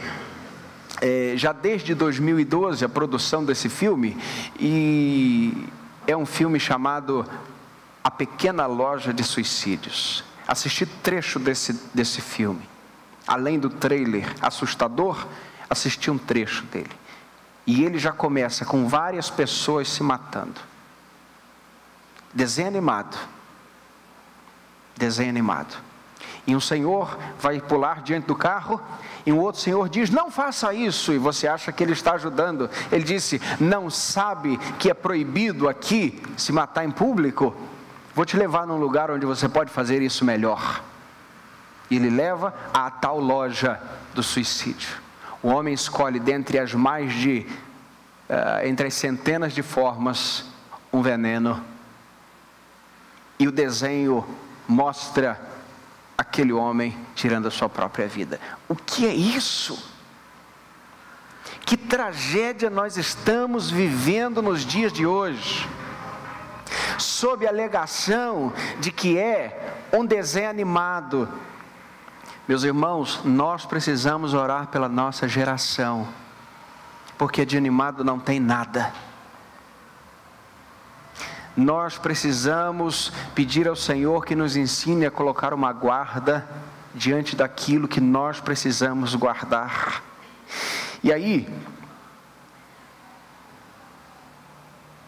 é, 1.00 1.34
já 1.36 1.52
desde 1.52 1.94
2012 1.94 2.84
a 2.84 2.88
produção 2.88 3.44
desse 3.44 3.68
filme, 3.68 4.16
e 4.58 5.66
é 6.06 6.16
um 6.16 6.26
filme 6.26 6.58
chamado 6.58 7.26
A 8.02 8.10
Pequena 8.10 8.66
Loja 8.66 9.12
de 9.12 9.22
Suicídios. 9.22 10.24
Assisti 10.46 10.86
trecho 10.86 11.38
desse, 11.38 11.74
desse 11.92 12.20
filme. 12.20 12.62
Além 13.26 13.58
do 13.58 13.68
trailer 13.68 14.34
assustador, 14.40 15.26
assisti 15.68 16.10
um 16.10 16.16
trecho 16.16 16.64
dele. 16.64 16.90
E 17.66 17.84
ele 17.84 17.98
já 17.98 18.12
começa 18.12 18.64
com 18.64 18.88
várias 18.88 19.28
pessoas 19.28 19.90
se 19.90 20.02
matando. 20.02 20.67
Desenho 22.32 22.68
animado. 22.68 23.18
Desenho 24.96 25.30
animado. 25.30 25.76
E 26.46 26.56
um 26.56 26.60
senhor 26.60 27.18
vai 27.38 27.60
pular 27.60 28.02
diante 28.02 28.26
do 28.26 28.34
carro, 28.34 28.80
e 29.26 29.32
um 29.32 29.38
outro 29.38 29.60
senhor 29.60 29.88
diz: 29.88 30.08
Não 30.08 30.30
faça 30.30 30.72
isso, 30.72 31.12
e 31.12 31.18
você 31.18 31.46
acha 31.46 31.70
que 31.70 31.82
ele 31.82 31.92
está 31.92 32.14
ajudando. 32.14 32.70
Ele 32.90 33.04
disse: 33.04 33.40
Não 33.60 33.90
sabe 33.90 34.56
que 34.78 34.90
é 34.90 34.94
proibido 34.94 35.68
aqui 35.68 36.22
se 36.36 36.50
matar 36.50 36.84
em 36.84 36.90
público? 36.90 37.54
Vou 38.14 38.24
te 38.24 38.36
levar 38.36 38.66
num 38.66 38.78
lugar 38.78 39.10
onde 39.10 39.26
você 39.26 39.48
pode 39.48 39.70
fazer 39.70 40.00
isso 40.00 40.24
melhor. 40.24 40.82
E 41.90 41.96
ele 41.96 42.10
leva 42.10 42.54
à 42.72 42.90
tal 42.90 43.20
loja 43.20 43.80
do 44.14 44.22
suicídio. 44.22 44.88
O 45.42 45.48
homem 45.48 45.72
escolhe 45.72 46.18
dentre 46.18 46.58
as 46.58 46.74
mais 46.74 47.12
de, 47.12 47.46
uh, 48.28 48.66
entre 48.66 48.88
as 48.88 48.94
centenas 48.94 49.52
de 49.52 49.62
formas, 49.62 50.46
um 50.92 51.00
veneno 51.00 51.62
e 53.38 53.46
o 53.46 53.52
desenho 53.52 54.26
mostra 54.66 55.40
aquele 56.16 56.52
homem 56.52 56.96
tirando 57.14 57.46
a 57.46 57.50
sua 57.50 57.68
própria 57.68 58.08
vida. 58.08 58.40
O 58.68 58.74
que 58.74 59.06
é 59.06 59.14
isso? 59.14 59.78
Que 61.64 61.76
tragédia 61.76 62.68
nós 62.68 62.96
estamos 62.96 63.70
vivendo 63.70 64.42
nos 64.42 64.64
dias 64.64 64.92
de 64.92 65.06
hoje? 65.06 65.68
Sob 66.98 67.46
a 67.46 67.50
alegação 67.50 68.52
de 68.80 68.90
que 68.90 69.16
é 69.16 69.86
um 69.92 70.04
desenho 70.04 70.50
animado. 70.50 71.28
Meus 72.48 72.64
irmãos, 72.64 73.20
nós 73.24 73.64
precisamos 73.64 74.34
orar 74.34 74.68
pela 74.68 74.88
nossa 74.88 75.28
geração, 75.28 76.08
porque 77.16 77.44
de 77.44 77.56
animado 77.56 78.02
não 78.02 78.18
tem 78.18 78.40
nada 78.40 78.92
nós 81.58 81.98
precisamos 81.98 83.12
pedir 83.34 83.66
ao 83.66 83.74
Senhor 83.74 84.24
que 84.24 84.36
nos 84.36 84.54
ensine 84.54 85.04
a 85.04 85.10
colocar 85.10 85.52
uma 85.52 85.72
guarda 85.72 86.48
diante 86.94 87.34
daquilo 87.34 87.88
que 87.88 88.00
nós 88.00 88.38
precisamos 88.38 89.16
guardar. 89.16 90.04
E 91.02 91.12
aí, 91.12 91.52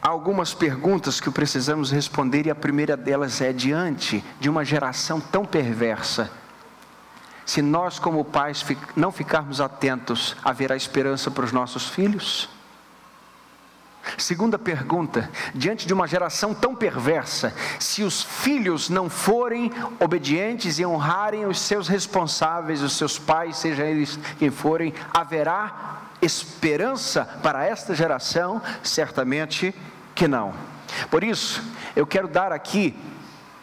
há 0.03 0.09
algumas 0.09 0.53
perguntas 0.53 1.21
que 1.21 1.31
precisamos 1.31 1.93
responder, 1.93 2.47
e 2.47 2.51
a 2.51 2.55
primeira 2.57 2.97
delas 2.97 3.41
é: 3.41 3.53
diante 3.53 4.25
de 4.41 4.51
uma 4.51 4.65
geração 4.65 5.21
tão 5.21 5.45
perversa, 5.45 6.33
se 7.47 7.63
nós, 7.63 8.01
como 8.01 8.25
pais, 8.25 8.67
não 8.97 9.13
ficarmos 9.13 9.61
atentos, 9.61 10.35
haverá 10.43 10.75
esperança 10.75 11.31
para 11.31 11.45
os 11.45 11.53
nossos 11.53 11.89
filhos? 11.89 12.49
Segunda 14.17 14.59
pergunta: 14.59 15.31
diante 15.55 15.87
de 15.87 15.93
uma 15.93 16.07
geração 16.07 16.55
tão 16.55 16.75
perversa, 16.75 17.55
se 17.79 18.03
os 18.03 18.23
filhos 18.23 18.89
não 18.89 19.09
forem 19.09 19.71
obedientes 19.99 20.79
e 20.79 20.87
honrarem 20.87 21.47
os 21.47 21.61
seus 21.61 21.89
responsáveis, 21.89 22.83
os 22.83 22.95
seus 22.95 23.19
pais, 23.19 23.57
seja 23.57 23.85
eles 23.85 24.19
quem 24.39 24.51
forem, 24.51 24.95
haverá 25.13 26.03
esperança 26.21 27.25
para 27.43 27.65
esta 27.65 27.95
geração? 27.95 28.61
Certamente 28.83 29.75
que 30.15 30.29
não. 30.29 30.53
Por 31.11 31.23
isso, 31.23 31.63
eu 31.95 32.07
quero 32.07 32.29
dar 32.29 32.53
aqui 32.53 32.95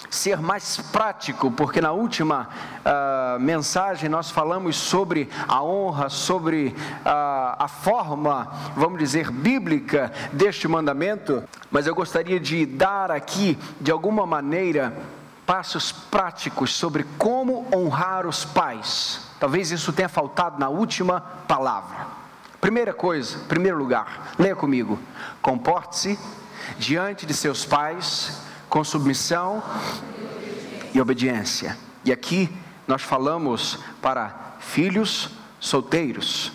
ser 0.10 0.40
mais 0.40 0.78
prático, 0.78 1.52
porque 1.52 1.82
na 1.82 1.92
última 1.92 2.50
uh, 2.86 3.40
mensagem 3.40 4.10
nós 4.10 4.30
falamos 4.30 4.76
sobre 4.76 5.30
a 5.48 5.62
honra, 5.62 6.10
sobre 6.10 6.68
uh, 6.68 7.56
a 7.60 7.68
forma, 7.68 8.52
vamos 8.76 9.00
dizer, 9.00 9.32
bíblica 9.32 10.12
deste 10.32 10.68
mandamento, 10.68 11.44
mas 11.70 11.88
eu 11.88 11.96
gostaria 11.96 12.40
de 12.40 12.66
dar 12.66 13.12
aqui, 13.12 13.58
de 13.80 13.92
alguma 13.92 14.26
maneira, 14.26 14.94
passos 15.46 15.92
práticos 15.92 16.76
sobre 16.76 17.06
como 17.18 17.68
honrar 17.74 18.26
os 18.28 18.44
pais. 18.44 19.22
Talvez 19.40 19.72
isso 19.72 19.94
tenha 19.94 20.10
faltado 20.10 20.60
na 20.60 20.68
última 20.68 21.22
palavra. 21.48 22.08
Primeira 22.60 22.94
coisa, 22.94 23.40
primeiro 23.48 23.78
lugar, 23.78 24.34
leia 24.38 24.56
comigo: 24.56 25.00
comporte-se 25.42 26.20
diante 26.78 27.26
de 27.26 27.34
seus 27.34 27.64
pais 27.64 28.42
com 28.70 28.84
submissão 28.84 29.64
e 30.94 31.02
obediência. 31.02 31.78
E 32.04 32.12
aqui 32.12 32.50
nós 32.88 33.02
falamos 33.02 33.80
para 34.02 34.56
filhos 34.60 35.30
solteiros. 35.60 36.52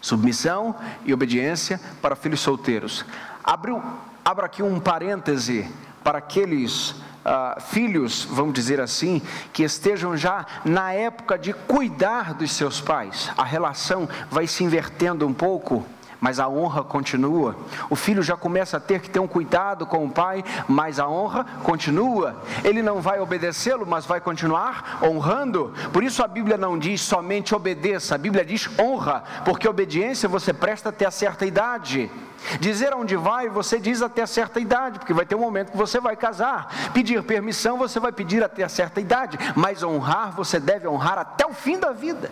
Submissão 0.00 0.74
e 1.04 1.12
obediência 1.12 1.80
para 2.00 2.16
filhos 2.16 2.40
solteiros. 2.40 3.04
Abro, 3.44 3.82
abro 4.24 4.46
aqui 4.46 4.62
um 4.62 4.80
parêntese 4.80 5.70
para 6.02 6.18
aqueles 6.18 6.90
uh, 6.90 7.60
filhos, 7.60 8.24
vamos 8.24 8.54
dizer 8.54 8.80
assim, 8.80 9.20
que 9.52 9.62
estejam 9.62 10.16
já 10.16 10.46
na 10.64 10.92
época 10.92 11.38
de 11.38 11.52
cuidar 11.52 12.34
dos 12.34 12.52
seus 12.52 12.80
pais. 12.80 13.30
A 13.36 13.44
relação 13.44 14.08
vai 14.30 14.46
se 14.46 14.64
invertendo 14.64 15.26
um 15.26 15.34
pouco 15.34 15.84
mas 16.20 16.38
a 16.38 16.48
honra 16.48 16.84
continua. 16.84 17.56
O 17.88 17.96
filho 17.96 18.22
já 18.22 18.36
começa 18.36 18.76
a 18.76 18.80
ter 18.80 19.00
que 19.00 19.08
ter 19.08 19.18
um 19.18 19.26
cuidado 19.26 19.86
com 19.86 20.04
o 20.04 20.10
pai, 20.10 20.44
mas 20.68 20.98
a 20.98 21.08
honra 21.08 21.46
continua. 21.62 22.36
Ele 22.62 22.82
não 22.82 23.00
vai 23.00 23.20
obedecê-lo, 23.20 23.86
mas 23.86 24.04
vai 24.04 24.20
continuar 24.20 25.00
honrando. 25.02 25.72
Por 25.92 26.04
isso 26.04 26.22
a 26.22 26.28
Bíblia 26.28 26.58
não 26.58 26.78
diz 26.78 27.00
somente 27.00 27.54
obedeça, 27.54 28.14
a 28.14 28.18
Bíblia 28.18 28.44
diz 28.44 28.68
honra, 28.78 29.24
porque 29.44 29.68
obediência 29.68 30.28
você 30.28 30.52
presta 30.52 30.90
até 30.90 31.06
a 31.06 31.10
certa 31.10 31.46
idade. 31.46 32.10
Dizer 32.58 32.92
aonde 32.92 33.16
vai, 33.16 33.48
você 33.48 33.78
diz 33.78 34.00
até 34.00 34.22
a 34.22 34.26
certa 34.26 34.60
idade, 34.60 34.98
porque 34.98 35.12
vai 35.12 35.26
ter 35.26 35.34
um 35.34 35.40
momento 35.40 35.72
que 35.72 35.76
você 35.76 36.00
vai 36.00 36.16
casar. 36.16 36.90
Pedir 36.92 37.22
permissão, 37.22 37.76
você 37.76 38.00
vai 38.00 38.12
pedir 38.12 38.42
até 38.42 38.62
a 38.62 38.68
certa 38.68 39.00
idade, 39.00 39.38
mas 39.54 39.82
honrar, 39.82 40.32
você 40.32 40.58
deve 40.58 40.88
honrar 40.88 41.18
até 41.18 41.46
o 41.46 41.52
fim 41.52 41.78
da 41.78 41.92
vida. 41.92 42.30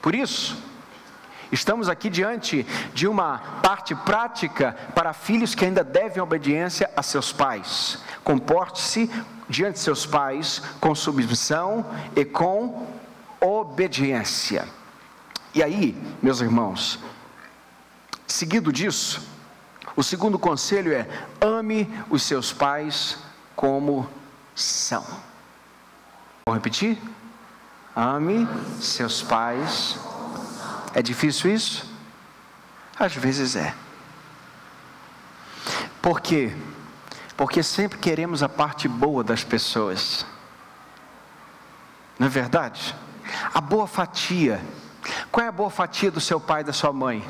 Por 0.00 0.14
isso, 0.14 0.56
Estamos 1.52 1.86
aqui 1.86 2.08
diante 2.08 2.66
de 2.94 3.06
uma 3.06 3.38
parte 3.62 3.94
prática 3.94 4.74
para 4.94 5.12
filhos 5.12 5.54
que 5.54 5.66
ainda 5.66 5.84
devem 5.84 6.22
obediência 6.22 6.90
a 6.96 7.02
seus 7.02 7.30
pais. 7.30 7.98
Comporte-se 8.24 9.10
diante 9.50 9.74
de 9.74 9.80
seus 9.80 10.06
pais 10.06 10.62
com 10.80 10.94
submissão 10.94 11.84
e 12.16 12.24
com 12.24 12.86
obediência. 13.38 14.66
E 15.54 15.62
aí, 15.62 15.94
meus 16.22 16.40
irmãos, 16.40 16.98
seguido 18.26 18.72
disso, 18.72 19.20
o 19.94 20.02
segundo 20.02 20.38
conselho 20.38 20.90
é: 20.94 21.06
ame 21.38 21.86
os 22.08 22.22
seus 22.22 22.50
pais 22.50 23.18
como 23.54 24.08
são. 24.54 25.04
Vou 26.46 26.54
repetir? 26.54 26.98
Ame 27.94 28.48
seus 28.80 29.20
pais 29.20 29.98
é 30.94 31.02
difícil 31.02 31.52
isso? 31.52 31.90
Às 32.98 33.14
vezes 33.14 33.56
é. 33.56 33.74
Por 36.00 36.20
quê? 36.20 36.52
Porque 37.36 37.62
sempre 37.62 37.98
queremos 37.98 38.42
a 38.42 38.48
parte 38.48 38.88
boa 38.88 39.24
das 39.24 39.42
pessoas. 39.42 40.26
Não 42.18 42.26
é 42.26 42.30
verdade? 42.30 42.94
A 43.54 43.60
boa 43.60 43.86
fatia. 43.86 44.60
Qual 45.30 45.44
é 45.44 45.48
a 45.48 45.52
boa 45.52 45.70
fatia 45.70 46.10
do 46.10 46.20
seu 46.20 46.38
pai 46.38 46.60
e 46.60 46.64
da 46.64 46.72
sua 46.72 46.92
mãe? 46.92 47.26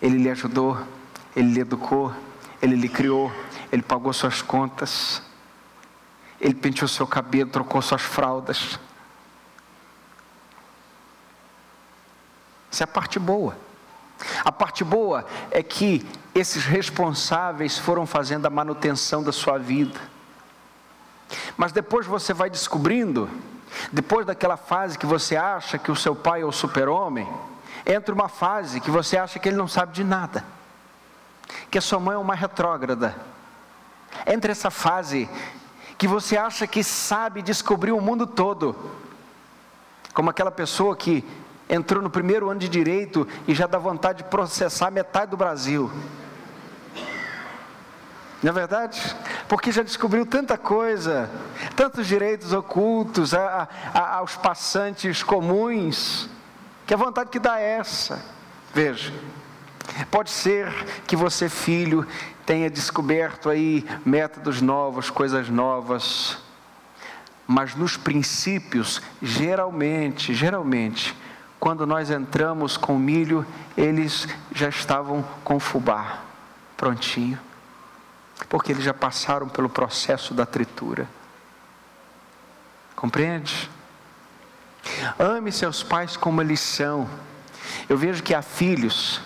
Ele 0.00 0.18
lhe 0.18 0.30
ajudou, 0.30 0.78
ele 1.34 1.52
lhe 1.52 1.60
educou, 1.60 2.14
ele 2.62 2.76
lhe 2.76 2.88
criou, 2.88 3.32
ele 3.72 3.82
pagou 3.82 4.12
suas 4.12 4.40
contas, 4.40 5.22
ele 6.40 6.54
penteou 6.54 6.88
seu 6.88 7.06
cabelo, 7.06 7.50
trocou 7.50 7.82
suas 7.82 8.02
fraldas. 8.02 8.78
Essa 12.76 12.82
é 12.82 12.84
a 12.84 12.88
parte 12.88 13.18
boa. 13.18 13.56
A 14.44 14.52
parte 14.52 14.84
boa 14.84 15.24
é 15.50 15.62
que 15.62 16.06
esses 16.34 16.66
responsáveis 16.66 17.78
foram 17.78 18.04
fazendo 18.06 18.44
a 18.44 18.50
manutenção 18.50 19.22
da 19.22 19.32
sua 19.32 19.56
vida. 19.56 19.98
Mas 21.56 21.72
depois 21.72 22.06
você 22.06 22.34
vai 22.34 22.50
descobrindo, 22.50 23.30
depois 23.90 24.26
daquela 24.26 24.58
fase 24.58 24.98
que 24.98 25.06
você 25.06 25.36
acha 25.36 25.78
que 25.78 25.90
o 25.90 25.96
seu 25.96 26.14
pai 26.14 26.42
é 26.42 26.44
o 26.44 26.52
super-homem, 26.52 27.26
entra 27.86 28.14
uma 28.14 28.28
fase 28.28 28.78
que 28.78 28.90
você 28.90 29.16
acha 29.16 29.38
que 29.38 29.48
ele 29.48 29.56
não 29.56 29.66
sabe 29.66 29.94
de 29.94 30.04
nada, 30.04 30.44
que 31.70 31.78
a 31.78 31.80
sua 31.80 31.98
mãe 31.98 32.14
é 32.14 32.18
uma 32.18 32.34
retrógrada. 32.34 33.16
Entra 34.26 34.52
essa 34.52 34.70
fase 34.70 35.30
que 35.96 36.06
você 36.06 36.36
acha 36.36 36.66
que 36.66 36.84
sabe 36.84 37.40
descobrir 37.40 37.92
o 37.92 38.02
mundo 38.02 38.26
todo, 38.26 38.76
como 40.12 40.28
aquela 40.28 40.50
pessoa 40.50 40.94
que 40.94 41.24
entrou 41.68 42.02
no 42.02 42.10
primeiro 42.10 42.48
ano 42.48 42.60
de 42.60 42.68
direito 42.68 43.26
e 43.46 43.54
já 43.54 43.66
dá 43.66 43.78
vontade 43.78 44.18
de 44.18 44.30
processar 44.30 44.90
metade 44.90 45.30
do 45.30 45.36
Brasil. 45.36 45.90
Não 48.42 48.50
é 48.50 48.52
verdade? 48.52 49.00
Porque 49.48 49.72
já 49.72 49.82
descobriu 49.82 50.26
tanta 50.26 50.58
coisa, 50.58 51.30
tantos 51.74 52.06
direitos 52.06 52.52
ocultos 52.52 53.34
a, 53.34 53.68
a, 53.92 54.16
aos 54.16 54.36
passantes 54.36 55.22
comuns, 55.22 56.28
que 56.86 56.94
a 56.94 56.96
vontade 56.96 57.30
que 57.30 57.38
dá 57.38 57.58
é 57.58 57.78
essa. 57.78 58.22
Veja, 58.72 59.12
pode 60.10 60.30
ser 60.30 60.72
que 61.06 61.16
você, 61.16 61.48
filho, 61.48 62.06
tenha 62.44 62.70
descoberto 62.70 63.48
aí 63.48 63.84
métodos 64.04 64.60
novos, 64.60 65.10
coisas 65.10 65.48
novas, 65.48 66.38
mas 67.46 67.74
nos 67.74 67.96
princípios, 67.96 69.00
geralmente, 69.22 70.34
geralmente, 70.34 71.16
quando 71.66 71.84
nós 71.84 72.10
entramos 72.10 72.76
com 72.76 72.96
milho, 72.96 73.44
eles 73.76 74.28
já 74.54 74.68
estavam 74.68 75.24
com 75.42 75.58
fubá 75.58 76.20
prontinho, 76.76 77.40
porque 78.48 78.70
eles 78.70 78.84
já 78.84 78.94
passaram 78.94 79.48
pelo 79.48 79.68
processo 79.68 80.32
da 80.32 80.46
tritura. 80.46 81.08
Compreende? 82.94 83.68
Ame 85.18 85.50
seus 85.50 85.82
pais 85.82 86.16
como 86.16 86.40
eles 86.40 86.60
são. 86.60 87.10
Eu 87.88 87.98
vejo 87.98 88.22
que 88.22 88.32
há 88.32 88.42
filhos 88.42 89.20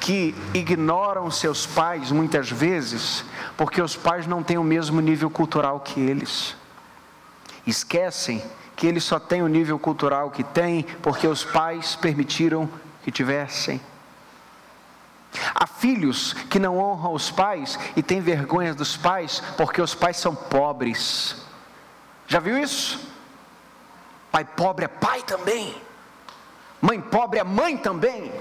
que 0.00 0.34
ignoram 0.52 1.30
seus 1.30 1.64
pais 1.64 2.10
muitas 2.10 2.50
vezes, 2.50 3.24
porque 3.56 3.80
os 3.80 3.94
pais 3.94 4.26
não 4.26 4.42
têm 4.42 4.58
o 4.58 4.64
mesmo 4.64 5.00
nível 5.00 5.30
cultural 5.30 5.78
que 5.78 6.00
eles. 6.00 6.56
Esquecem 7.64 8.42
que 8.78 8.86
ele 8.86 9.00
só 9.00 9.18
tem 9.18 9.42
o 9.42 9.48
nível 9.48 9.76
cultural 9.76 10.30
que 10.30 10.44
tem 10.44 10.84
porque 11.02 11.26
os 11.26 11.44
pais 11.44 11.96
permitiram 11.96 12.70
que 13.02 13.10
tivessem. 13.10 13.80
Há 15.52 15.66
filhos 15.66 16.32
que 16.32 16.60
não 16.60 16.78
honram 16.78 17.12
os 17.12 17.28
pais 17.28 17.76
e 17.96 18.04
têm 18.04 18.20
vergonha 18.20 18.72
dos 18.72 18.96
pais 18.96 19.42
porque 19.56 19.82
os 19.82 19.96
pais 19.96 20.16
são 20.16 20.32
pobres. 20.32 21.44
Já 22.28 22.38
viu 22.38 22.56
isso? 22.56 23.00
Pai 24.30 24.44
pobre 24.44 24.84
é 24.84 24.88
pai 24.88 25.22
também. 25.24 25.74
Mãe 26.80 27.00
pobre 27.00 27.40
é 27.40 27.44
mãe 27.44 27.76
também. 27.76 28.32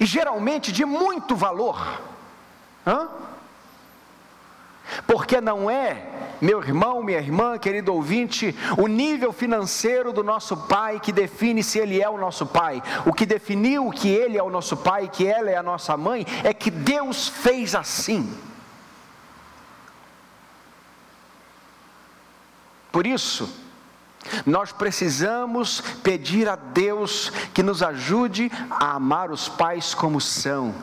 E 0.00 0.06
geralmente 0.06 0.72
de 0.72 0.86
muito 0.86 1.36
valor. 1.36 2.00
Hã? 2.86 3.06
Porque 5.06 5.40
não 5.40 5.70
é 5.70 6.18
meu 6.40 6.62
irmão, 6.62 7.02
minha 7.02 7.18
irmã, 7.18 7.58
querido 7.58 7.92
ouvinte, 7.92 8.54
o 8.76 8.86
nível 8.86 9.32
financeiro 9.32 10.12
do 10.12 10.22
nosso 10.22 10.56
pai 10.56 11.00
que 11.00 11.10
define 11.10 11.62
se 11.64 11.78
ele 11.78 12.00
é 12.00 12.08
o 12.08 12.18
nosso 12.18 12.46
pai. 12.46 12.82
O 13.04 13.12
que 13.12 13.26
definiu 13.26 13.90
que 13.90 14.08
ele 14.08 14.38
é 14.38 14.42
o 14.42 14.50
nosso 14.50 14.76
pai, 14.76 15.08
que 15.08 15.26
ela 15.26 15.50
é 15.50 15.56
a 15.56 15.62
nossa 15.62 15.96
mãe, 15.96 16.24
é 16.44 16.54
que 16.54 16.70
Deus 16.70 17.28
fez 17.28 17.74
assim. 17.74 18.32
Por 22.92 23.06
isso, 23.06 23.52
nós 24.46 24.72
precisamos 24.72 25.80
pedir 26.02 26.48
a 26.48 26.56
Deus 26.56 27.30
que 27.52 27.62
nos 27.62 27.82
ajude 27.82 28.50
a 28.70 28.94
amar 28.94 29.30
os 29.30 29.48
pais 29.48 29.94
como 29.94 30.20
são. 30.20 30.74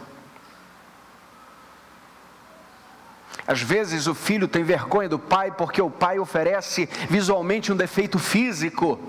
Às 3.47 3.61
vezes 3.61 4.07
o 4.07 4.15
filho 4.15 4.47
tem 4.47 4.63
vergonha 4.63 5.07
do 5.07 5.19
pai 5.19 5.51
porque 5.51 5.81
o 5.81 5.89
pai 5.89 6.17
oferece 6.19 6.87
visualmente 7.09 7.71
um 7.71 7.75
defeito 7.75 8.17
físico, 8.17 8.99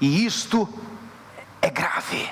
e 0.00 0.24
isto 0.26 0.68
é 1.60 1.70
grave. 1.70 2.28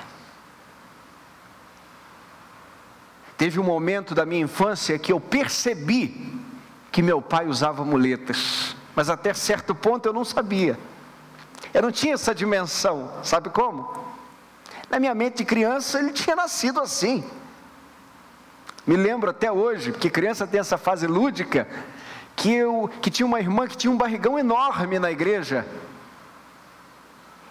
Teve 3.37 3.59
um 3.59 3.63
momento 3.63 4.13
da 4.13 4.25
minha 4.25 4.43
infância 4.43 4.99
que 4.99 5.11
eu 5.11 5.19
percebi 5.19 6.39
que 6.91 7.01
meu 7.01 7.21
pai 7.21 7.47
usava 7.47 7.83
muletas 7.85 8.75
mas 8.95 9.09
até 9.09 9.33
certo 9.33 9.73
ponto 9.73 10.05
eu 10.05 10.13
não 10.13 10.25
sabia. 10.25 10.77
Eu 11.73 11.81
não 11.81 11.91
tinha 11.91 12.13
essa 12.13 12.35
dimensão, 12.35 13.11
sabe 13.23 13.49
como? 13.49 14.11
Na 14.89 14.99
minha 14.99 15.15
mente 15.15 15.37
de 15.37 15.45
criança 15.45 15.99
ele 15.99 16.11
tinha 16.11 16.35
nascido 16.35 16.81
assim. 16.81 17.23
Me 18.85 18.95
lembro 18.95 19.29
até 19.29 19.51
hoje, 19.51 19.91
porque 19.91 20.09
criança 20.09 20.47
tem 20.47 20.59
essa 20.59 20.77
fase 20.77 21.05
lúdica, 21.05 21.67
que 22.35 22.51
eu 22.51 22.89
que 23.01 23.11
tinha 23.11 23.25
uma 23.25 23.39
irmã 23.39 23.67
que 23.67 23.77
tinha 23.77 23.91
um 23.91 23.97
barrigão 23.97 24.37
enorme 24.39 24.97
na 24.97 25.11
igreja. 25.11 25.65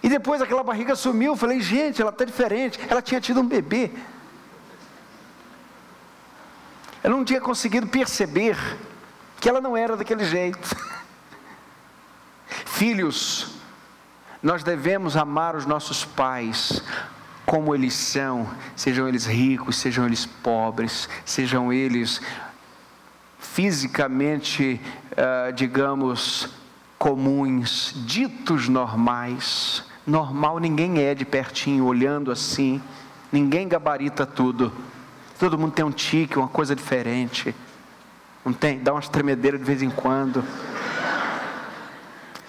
E 0.03 0.09
depois 0.09 0.41
aquela 0.41 0.63
barriga 0.63 0.95
sumiu, 0.95 1.33
eu 1.33 1.37
falei, 1.37 1.61
gente, 1.61 2.01
ela 2.01 2.11
está 2.11 2.25
diferente. 2.25 2.79
Ela 2.89 3.01
tinha 3.01 3.21
tido 3.21 3.39
um 3.39 3.47
bebê. 3.47 3.91
Eu 7.03 7.11
não 7.11 7.23
tinha 7.23 7.39
conseguido 7.39 7.87
perceber 7.87 8.57
que 9.39 9.47
ela 9.47 9.61
não 9.61 9.77
era 9.77 9.95
daquele 9.95 10.25
jeito. 10.25 10.75
Filhos, 12.65 13.55
nós 14.41 14.63
devemos 14.63 15.15
amar 15.15 15.55
os 15.55 15.65
nossos 15.65 16.03
pais 16.03 16.83
como 17.51 17.75
eles 17.75 17.93
são, 17.93 18.49
sejam 18.77 19.09
eles 19.09 19.25
ricos, 19.25 19.75
sejam 19.75 20.05
eles 20.05 20.25
pobres, 20.25 21.09
sejam 21.25 21.73
eles 21.73 22.21
fisicamente, 23.37 24.79
uh, 25.11 25.51
digamos, 25.51 26.47
comuns, 26.97 27.93
ditos 28.07 28.69
normais. 28.69 29.83
Normal 30.07 30.59
ninguém 30.59 30.99
é 30.99 31.13
de 31.13 31.25
pertinho, 31.25 31.83
olhando 31.83 32.31
assim, 32.31 32.81
ninguém 33.29 33.67
gabarita 33.67 34.25
tudo. 34.25 34.71
Todo 35.37 35.59
mundo 35.59 35.73
tem 35.73 35.83
um 35.83 35.91
tique, 35.91 36.39
uma 36.39 36.47
coisa 36.47 36.73
diferente. 36.73 37.53
Não 38.45 38.53
tem? 38.53 38.79
Dá 38.79 38.93
umas 38.93 39.09
tremedeiras 39.09 39.59
de 39.59 39.65
vez 39.65 39.81
em 39.81 39.89
quando. 39.89 40.41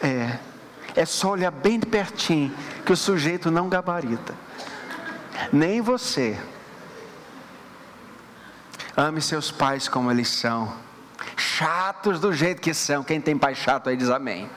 É. 0.00 0.38
É 0.94 1.04
só 1.04 1.32
olhar 1.32 1.50
bem 1.50 1.80
de 1.80 1.86
pertinho 1.86 2.52
que 2.86 2.92
o 2.92 2.96
sujeito 2.96 3.50
não 3.50 3.68
gabarita. 3.68 4.32
Nem 5.50 5.80
você. 5.80 6.38
Ame 8.96 9.22
seus 9.22 9.50
pais 9.50 9.88
como 9.88 10.10
eles 10.10 10.28
são. 10.28 10.72
Chatos 11.36 12.20
do 12.20 12.32
jeito 12.32 12.60
que 12.60 12.74
são. 12.74 13.02
Quem 13.02 13.20
tem 13.20 13.38
pai 13.38 13.54
chato 13.54 13.88
aí 13.88 13.96
diz 13.96 14.10
amém. 14.10 14.50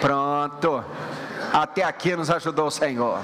Pronto. 0.00 0.84
Até 1.52 1.82
aqui 1.82 2.14
nos 2.14 2.30
ajudou 2.30 2.68
o 2.68 2.70
Senhor. 2.70 3.20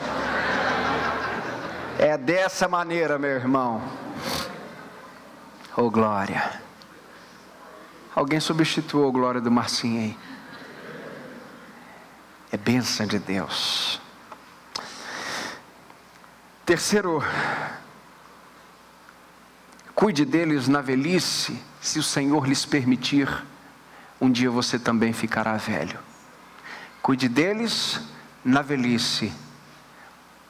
É 1.98 2.18
dessa 2.18 2.66
maneira, 2.66 3.18
meu 3.18 3.30
irmão. 3.30 3.80
Oh 5.76 5.90
glória. 5.90 6.60
Alguém 8.14 8.40
substituiu 8.40 9.08
a 9.08 9.12
glória 9.12 9.40
do 9.40 9.50
Marcinho 9.50 10.00
aí 10.00 10.16
é 12.54 12.56
bênção 12.56 13.04
de 13.04 13.18
Deus. 13.18 14.00
Terceiro, 16.64 17.22
cuide 19.94 20.24
deles 20.24 20.66
na 20.66 20.80
velhice, 20.80 21.60
se 21.80 21.98
o 21.98 22.02
Senhor 22.02 22.46
lhes 22.46 22.64
permitir, 22.64 23.28
um 24.20 24.30
dia 24.30 24.50
você 24.50 24.78
também 24.78 25.12
ficará 25.12 25.56
velho. 25.56 25.98
Cuide 27.02 27.28
deles 27.28 28.00
na 28.44 28.62
velhice, 28.62 29.32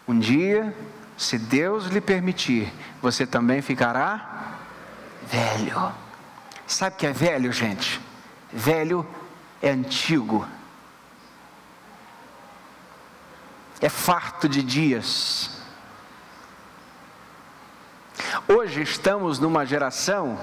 um 0.06 0.18
dia, 0.18 0.76
se 1.16 1.38
Deus 1.38 1.86
lhe 1.86 2.00
permitir, 2.00 2.72
você 3.02 3.26
também 3.26 3.60
ficará 3.60 4.56
velho. 5.22 5.92
Sabe 6.66 6.94
o 6.94 6.98
que 6.98 7.06
é 7.06 7.12
velho, 7.12 7.52
gente? 7.52 8.00
Velho 8.52 9.06
é 9.60 9.70
antigo 9.70 10.46
é 13.84 13.88
farto 13.90 14.48
de 14.48 14.62
dias. 14.62 15.50
Hoje 18.48 18.82
estamos 18.82 19.38
numa 19.38 19.64
geração 19.64 20.38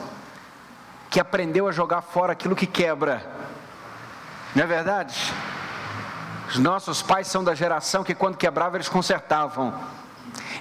que 1.10 1.20
aprendeu 1.20 1.67
a 1.67 1.72
jogar 1.72 2.02
fora 2.02 2.34
aquilo 2.34 2.56
que 2.56 2.65
quebra, 2.65 3.26
não 4.56 4.63
é 4.63 4.67
verdade? 4.67 5.34
Os 6.50 6.58
nossos 6.58 7.02
pais 7.02 7.28
são 7.28 7.44
da 7.44 7.56
geração 7.56 8.04
que, 8.04 8.13
quando 8.13 8.38
quebrava, 8.38 8.78
eles 8.78 8.89
consertavam. 8.89 9.74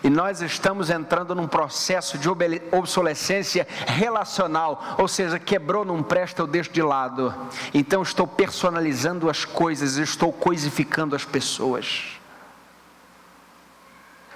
E 0.03 0.09
nós 0.09 0.41
estamos 0.41 0.89
entrando 0.89 1.35
num 1.35 1.49
processo 1.49 2.17
de 2.17 2.29
obsolescência 2.73 3.67
relacional, 3.87 4.97
ou 4.99 5.09
seja, 5.09 5.39
quebrou, 5.39 5.85
não 5.85 6.03
presta, 6.03 6.43
eu 6.43 6.47
deixo 6.47 6.71
de 6.71 6.83
lado. 6.83 7.35
Então 7.75 8.03
estou 8.03 8.27
personalizando 8.27 9.29
as 9.29 9.45
coisas, 9.45 9.97
estou 9.97 10.33
coisificando 10.33 11.17
as 11.17 11.25
pessoas 11.25 12.20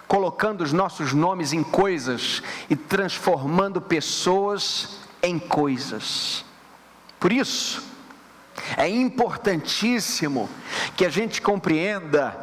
colocando 0.06 0.62
os 0.62 0.72
nossos 0.72 1.12
nomes 1.12 1.52
em 1.52 1.62
coisas 1.62 2.42
e 2.68 2.76
transformando 2.76 3.80
pessoas 3.80 4.98
em 5.22 5.38
coisas. 5.38 6.44
Por 7.18 7.32
isso, 7.32 7.82
é 8.76 8.88
importantíssimo 8.88 10.48
que 10.96 11.04
a 11.04 11.08
gente 11.08 11.40
compreenda 11.40 12.36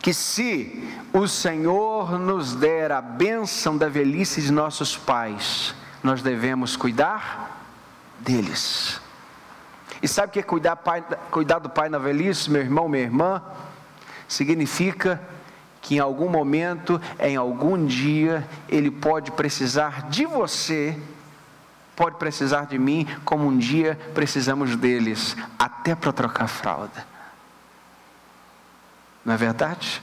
que 0.00 0.12
se 0.12 0.88
o 1.12 1.26
Senhor 1.26 2.18
nos 2.18 2.54
der 2.54 2.92
a 2.92 3.00
bênção 3.00 3.76
da 3.76 3.88
velhice 3.88 4.42
de 4.42 4.52
nossos 4.52 4.96
pais, 4.96 5.74
nós 6.02 6.22
devemos 6.22 6.76
cuidar 6.76 7.66
deles. 8.18 9.00
E 10.02 10.08
sabe 10.08 10.28
o 10.28 10.30
que 10.32 10.40
é 10.40 10.42
cuidar, 10.42 10.76
pai, 10.76 11.02
cuidar 11.30 11.58
do 11.58 11.70
pai 11.70 11.88
na 11.88 11.98
velhice, 11.98 12.50
meu 12.50 12.60
irmão, 12.60 12.88
minha 12.88 13.04
irmã? 13.04 13.42
Significa 14.28 15.22
que 15.84 15.96
em 15.96 15.98
algum 15.98 16.30
momento, 16.30 16.98
em 17.20 17.36
algum 17.36 17.84
dia, 17.84 18.48
Ele 18.70 18.90
pode 18.90 19.30
precisar 19.32 20.08
de 20.08 20.24
você, 20.24 20.98
pode 21.94 22.16
precisar 22.16 22.64
de 22.64 22.78
mim, 22.78 23.06
como 23.22 23.46
um 23.46 23.58
dia 23.58 23.94
precisamos 24.14 24.76
deles, 24.76 25.36
até 25.58 25.94
para 25.94 26.10
trocar 26.10 26.48
fralda. 26.48 27.06
Não 29.22 29.34
é 29.34 29.36
verdade? 29.36 30.02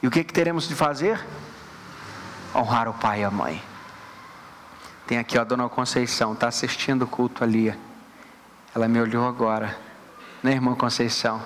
E 0.00 0.06
o 0.06 0.10
que, 0.10 0.22
que 0.22 0.32
teremos 0.32 0.68
de 0.68 0.74
fazer? 0.76 1.20
Honrar 2.54 2.88
o 2.88 2.94
pai 2.94 3.22
e 3.22 3.24
a 3.24 3.32
mãe. 3.32 3.60
Tem 5.04 5.18
aqui 5.18 5.36
ó, 5.36 5.40
a 5.40 5.44
dona 5.44 5.68
Conceição, 5.68 6.34
está 6.34 6.46
assistindo 6.46 7.02
o 7.02 7.08
culto 7.08 7.42
ali. 7.42 7.74
Ela 8.72 8.86
me 8.86 9.00
olhou 9.00 9.26
agora, 9.26 9.76
né, 10.44 10.52
irmã 10.52 10.76
Conceição? 10.76 11.42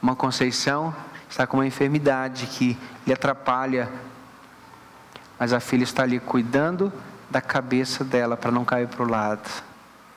Uma 0.00 0.16
Conceição 0.16 0.94
está 1.32 1.46
com 1.46 1.56
uma 1.56 1.66
enfermidade 1.66 2.46
que 2.46 2.76
lhe 3.06 3.12
atrapalha, 3.12 3.90
mas 5.38 5.54
a 5.54 5.60
filha 5.60 5.82
está 5.82 6.02
ali 6.02 6.20
cuidando 6.20 6.92
da 7.30 7.40
cabeça 7.40 8.04
dela 8.04 8.36
para 8.36 8.50
não 8.50 8.66
cair 8.66 8.86
para 8.86 9.02
o 9.02 9.08
lado. 9.08 9.48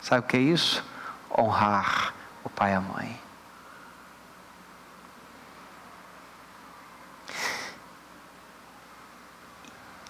Sabe 0.01 0.19
o 0.19 0.23
que 0.23 0.35
é 0.35 0.41
isso? 0.41 0.83
Honrar 1.31 2.13
o 2.43 2.49
pai 2.49 2.73
e 2.73 2.75
a 2.75 2.81
mãe. 2.81 3.17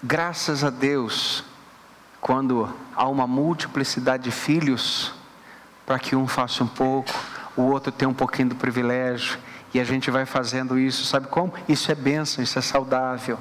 Graças 0.02 0.64
a 0.64 0.70
Deus, 0.70 1.44
quando 2.20 2.68
há 2.96 3.06
uma 3.06 3.28
multiplicidade 3.28 4.24
de 4.24 4.32
filhos, 4.32 5.14
para 5.86 6.00
que 6.00 6.16
um 6.16 6.26
faça 6.26 6.64
um 6.64 6.68
pouco, 6.68 7.14
o 7.56 7.62
outro 7.62 7.92
tenha 7.92 8.08
um 8.08 8.14
pouquinho 8.14 8.48
do 8.48 8.56
privilégio, 8.56 9.38
e 9.74 9.80
a 9.80 9.84
gente 9.84 10.10
vai 10.10 10.24
fazendo 10.24 10.78
isso, 10.78 11.04
sabe 11.04 11.28
como? 11.28 11.52
Isso 11.68 11.90
é 11.90 11.94
bênção, 11.94 12.42
isso 12.42 12.58
é 12.58 12.62
saudável. 12.62 13.38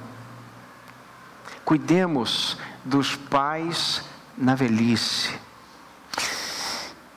Cuidemos 1.63 2.57
dos 2.83 3.15
pais 3.15 4.03
na 4.37 4.53
velhice. 4.53 5.33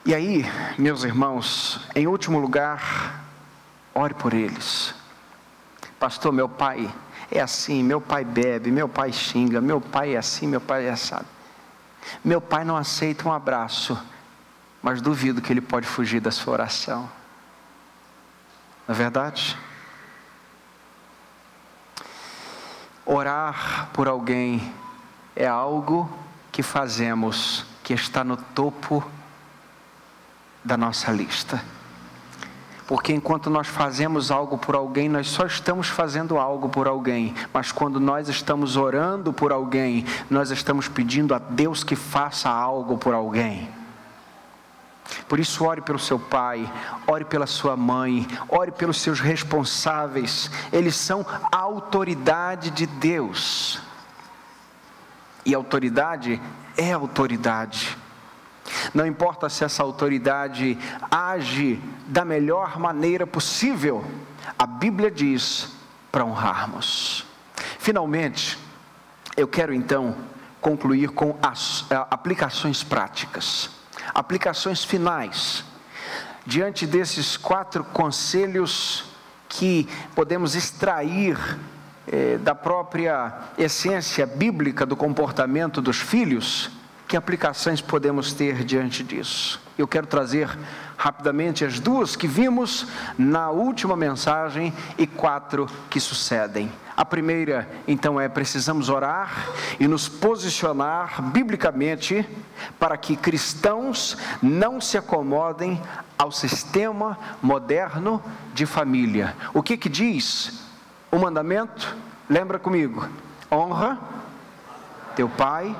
E 0.05 0.15
aí, 0.15 0.45
meus 0.77 1.03
irmãos, 1.03 1.81
em 1.93 2.07
último 2.07 2.39
lugar, 2.39 3.23
ore 3.93 4.13
por 4.13 4.33
eles. 4.33 4.95
Pastor, 5.99 6.31
meu 6.31 6.47
pai 6.47 6.89
é 7.29 7.41
assim, 7.41 7.83
meu 7.83 7.99
pai 7.99 8.23
bebe, 8.23 8.71
meu 8.71 8.87
pai 8.87 9.11
xinga, 9.11 9.59
meu 9.59 9.81
pai 9.81 10.15
é 10.15 10.17
assim, 10.17 10.47
meu 10.47 10.61
pai 10.61 10.87
é 10.87 10.91
assado. 10.91 11.27
Meu 12.23 12.41
pai 12.41 12.63
não 12.63 12.75
aceita 12.75 13.27
um 13.27 13.33
abraço, 13.33 13.99
mas 14.81 15.01
duvido 15.01 15.41
que 15.41 15.51
ele 15.51 15.61
pode 15.61 15.85
fugir 15.85 16.21
da 16.21 16.31
sua 16.31 16.53
oração. 16.53 17.09
É 18.89 18.93
verdade? 18.93 19.55
Orar 23.05 23.91
por 23.93 24.07
alguém 24.07 24.73
é 25.35 25.45
algo 25.45 26.09
que 26.51 26.63
fazemos 26.63 27.67
que 27.83 27.93
está 27.93 28.23
no 28.23 28.35
topo 28.35 29.07
da 30.63 30.75
nossa 30.75 31.11
lista. 31.11 31.63
Porque 32.87 33.13
enquanto 33.13 33.47
nós 33.47 33.67
fazemos 33.67 34.31
algo 34.31 34.57
por 34.57 34.73
alguém, 34.73 35.07
nós 35.07 35.27
só 35.27 35.45
estamos 35.45 35.87
fazendo 35.87 36.39
algo 36.39 36.67
por 36.67 36.87
alguém. 36.87 37.35
Mas 37.53 37.71
quando 37.71 37.99
nós 37.99 38.27
estamos 38.27 38.75
orando 38.75 39.31
por 39.31 39.51
alguém, 39.51 40.03
nós 40.31 40.49
estamos 40.49 40.87
pedindo 40.87 41.35
a 41.35 41.37
Deus 41.37 41.83
que 41.83 41.95
faça 41.95 42.49
algo 42.49 42.97
por 42.97 43.13
alguém. 43.13 43.69
Por 45.27 45.39
isso, 45.39 45.65
ore 45.65 45.81
pelo 45.81 45.99
seu 45.99 46.19
pai, 46.19 46.71
ore 47.07 47.25
pela 47.25 47.47
sua 47.47 47.75
mãe, 47.75 48.27
ore 48.47 48.71
pelos 48.71 49.01
seus 49.01 49.19
responsáveis, 49.19 50.49
eles 50.71 50.95
são 50.95 51.25
a 51.51 51.57
autoridade 51.57 52.71
de 52.71 52.85
Deus. 52.85 53.79
E 55.45 55.53
autoridade 55.53 56.41
é 56.77 56.91
autoridade. 56.91 57.97
Não 58.93 59.05
importa 59.05 59.49
se 59.49 59.63
essa 59.63 59.83
autoridade 59.83 60.77
age 61.09 61.81
da 62.07 62.23
melhor 62.23 62.79
maneira 62.79 63.25
possível, 63.25 64.05
a 64.57 64.65
Bíblia 64.65 65.09
diz 65.09 65.71
para 66.11 66.25
honrarmos. 66.25 67.25
Finalmente, 67.79 68.57
eu 69.35 69.47
quero 69.47 69.73
então 69.73 70.15
concluir 70.61 71.09
com 71.09 71.37
as 71.41 71.85
eh, 71.89 72.05
aplicações 72.09 72.83
práticas, 72.83 73.69
aplicações 74.13 74.83
finais. 74.83 75.63
Diante 76.45 76.87
desses 76.87 77.37
quatro 77.37 77.83
conselhos 77.83 79.05
que 79.47 79.87
podemos 80.15 80.55
extrair 80.55 81.37
eh, 82.07 82.37
da 82.37 82.55
própria 82.55 83.33
essência 83.57 84.25
bíblica 84.25 84.85
do 84.85 84.95
comportamento 84.95 85.81
dos 85.81 85.97
filhos, 85.97 86.71
que 87.07 87.17
aplicações 87.17 87.81
podemos 87.81 88.33
ter 88.33 88.63
diante 88.63 89.03
disso? 89.03 89.59
Eu 89.77 89.87
quero 89.87 90.05
trazer 90.05 90.49
rapidamente 90.95 91.65
as 91.65 91.79
duas 91.79 92.15
que 92.15 92.27
vimos 92.27 92.85
na 93.17 93.49
última 93.49 93.95
mensagem 93.95 94.73
e 94.97 95.07
quatro 95.07 95.65
que 95.89 95.99
sucedem. 95.99 96.71
A 96.99 97.05
primeira, 97.05 97.65
então, 97.87 98.19
é 98.19 98.27
precisamos 98.27 98.89
orar 98.89 99.47
e 99.79 99.87
nos 99.87 100.09
posicionar 100.09 101.21
biblicamente 101.31 102.27
para 102.77 102.97
que 102.97 103.15
cristãos 103.15 104.17
não 104.41 104.81
se 104.81 104.97
acomodem 104.97 105.81
ao 106.17 106.29
sistema 106.29 107.17
moderno 107.41 108.21
de 108.53 108.65
família. 108.65 109.33
O 109.53 109.63
que 109.63 109.77
que 109.77 109.87
diz 109.87 110.61
o 111.09 111.17
mandamento? 111.17 111.95
Lembra 112.29 112.59
comigo? 112.59 113.07
Honra 113.49 113.97
teu 115.15 115.29
pai 115.29 115.73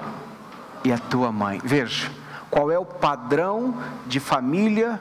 e 0.85 0.93
a 0.93 0.97
tua 0.97 1.33
mãe. 1.33 1.59
Veja, 1.61 2.09
qual 2.49 2.71
é 2.71 2.79
o 2.79 2.85
padrão 2.85 3.77
de 4.07 4.21
família 4.21 4.97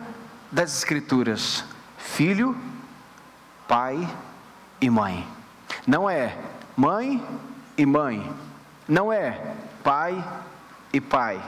das 0.51 0.79
Escrituras? 0.79 1.65
Filho, 1.97 2.57
pai 3.69 4.09
e 4.81 4.91
mãe. 4.91 5.38
Não 5.87 6.09
é 6.09 6.37
mãe 6.77 7.25
e 7.77 7.87
mãe. 7.87 8.33
Não 8.89 9.13
é 9.13 9.55
pai 9.83 10.23
e 10.93 11.01
pai. 11.01 11.41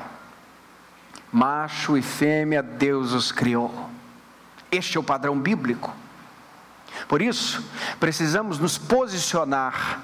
Macho 1.33 1.97
e 1.97 2.03
fêmea, 2.03 2.63
Deus 2.63 3.13
os 3.13 3.31
criou. 3.33 3.89
Este 4.71 4.97
é 4.97 5.01
o 5.01 5.05
padrão 5.05 5.39
bíblico. 5.39 5.95
Por 7.09 7.23
isso, 7.23 7.65
precisamos 7.99 8.59
nos 8.59 8.77
posicionar 8.77 10.01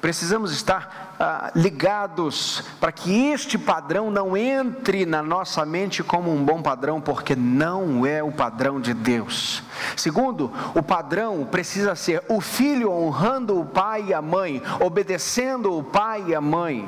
Precisamos 0.00 0.52
estar 0.52 1.16
ah, 1.18 1.50
ligados 1.54 2.62
para 2.78 2.92
que 2.92 3.28
este 3.28 3.56
padrão 3.56 4.10
não 4.10 4.36
entre 4.36 5.06
na 5.06 5.22
nossa 5.22 5.64
mente 5.64 6.02
como 6.02 6.32
um 6.32 6.44
bom 6.44 6.60
padrão, 6.60 7.00
porque 7.00 7.34
não 7.34 8.04
é 8.04 8.22
o 8.22 8.30
padrão 8.30 8.80
de 8.80 8.92
Deus. 8.92 9.62
Segundo, 9.96 10.52
o 10.74 10.82
padrão 10.82 11.46
precisa 11.50 11.94
ser 11.94 12.22
o 12.28 12.40
filho 12.40 12.92
honrando 12.92 13.58
o 13.58 13.64
pai 13.64 14.06
e 14.08 14.14
a 14.14 14.20
mãe, 14.20 14.62
obedecendo 14.80 15.76
o 15.76 15.82
pai 15.82 16.24
e 16.28 16.34
a 16.34 16.40
mãe. 16.40 16.86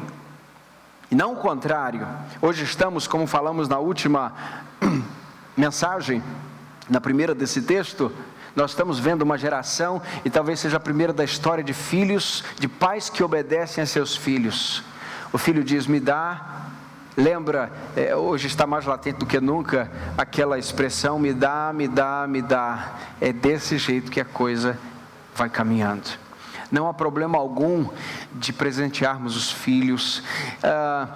E 1.10 1.14
não 1.14 1.32
o 1.32 1.36
contrário. 1.36 2.06
Hoje 2.42 2.64
estamos, 2.64 3.06
como 3.06 3.26
falamos 3.26 3.66
na 3.68 3.78
última 3.78 4.32
mensagem, 5.56 6.22
na 6.90 7.00
primeira 7.00 7.34
desse 7.34 7.62
texto, 7.62 8.12
nós 8.54 8.70
estamos 8.70 8.98
vendo 8.98 9.22
uma 9.22 9.38
geração, 9.38 10.02
e 10.24 10.30
talvez 10.30 10.60
seja 10.60 10.76
a 10.76 10.80
primeira 10.80 11.12
da 11.12 11.24
história, 11.24 11.62
de 11.62 11.72
filhos, 11.72 12.44
de 12.58 12.68
pais 12.68 13.08
que 13.08 13.22
obedecem 13.22 13.82
a 13.82 13.86
seus 13.86 14.16
filhos. 14.16 14.82
O 15.32 15.38
filho 15.38 15.62
diz: 15.62 15.86
Me 15.86 16.00
dá. 16.00 16.66
Lembra, 17.16 17.72
é, 17.96 18.14
hoje 18.14 18.46
está 18.46 18.64
mais 18.64 18.84
latente 18.84 19.18
do 19.18 19.26
que 19.26 19.40
nunca, 19.40 19.90
aquela 20.16 20.58
expressão: 20.58 21.18
Me 21.18 21.32
dá, 21.32 21.72
me 21.74 21.88
dá, 21.88 22.26
me 22.28 22.42
dá. 22.42 22.94
É 23.20 23.32
desse 23.32 23.78
jeito 23.78 24.10
que 24.10 24.20
a 24.20 24.24
coisa 24.24 24.78
vai 25.34 25.48
caminhando. 25.48 26.08
Não 26.70 26.86
há 26.86 26.92
problema 26.92 27.38
algum 27.38 27.88
de 28.34 28.52
presentearmos 28.52 29.36
os 29.36 29.50
filhos. 29.50 30.22
Ah, 30.62 31.08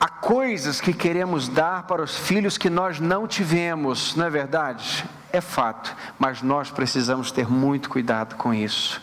há 0.00 0.08
coisas 0.08 0.80
que 0.80 0.94
queremos 0.94 1.46
dar 1.46 1.82
para 1.82 2.02
os 2.02 2.16
filhos 2.16 2.56
que 2.56 2.70
nós 2.70 2.98
não 2.98 3.28
tivemos, 3.28 4.16
não 4.16 4.24
é 4.24 4.30
verdade? 4.30 5.04
É 5.30 5.42
fato, 5.42 5.94
mas 6.18 6.40
nós 6.40 6.70
precisamos 6.70 7.30
ter 7.30 7.48
muito 7.48 7.90
cuidado 7.90 8.34
com 8.36 8.52
isso. 8.54 9.00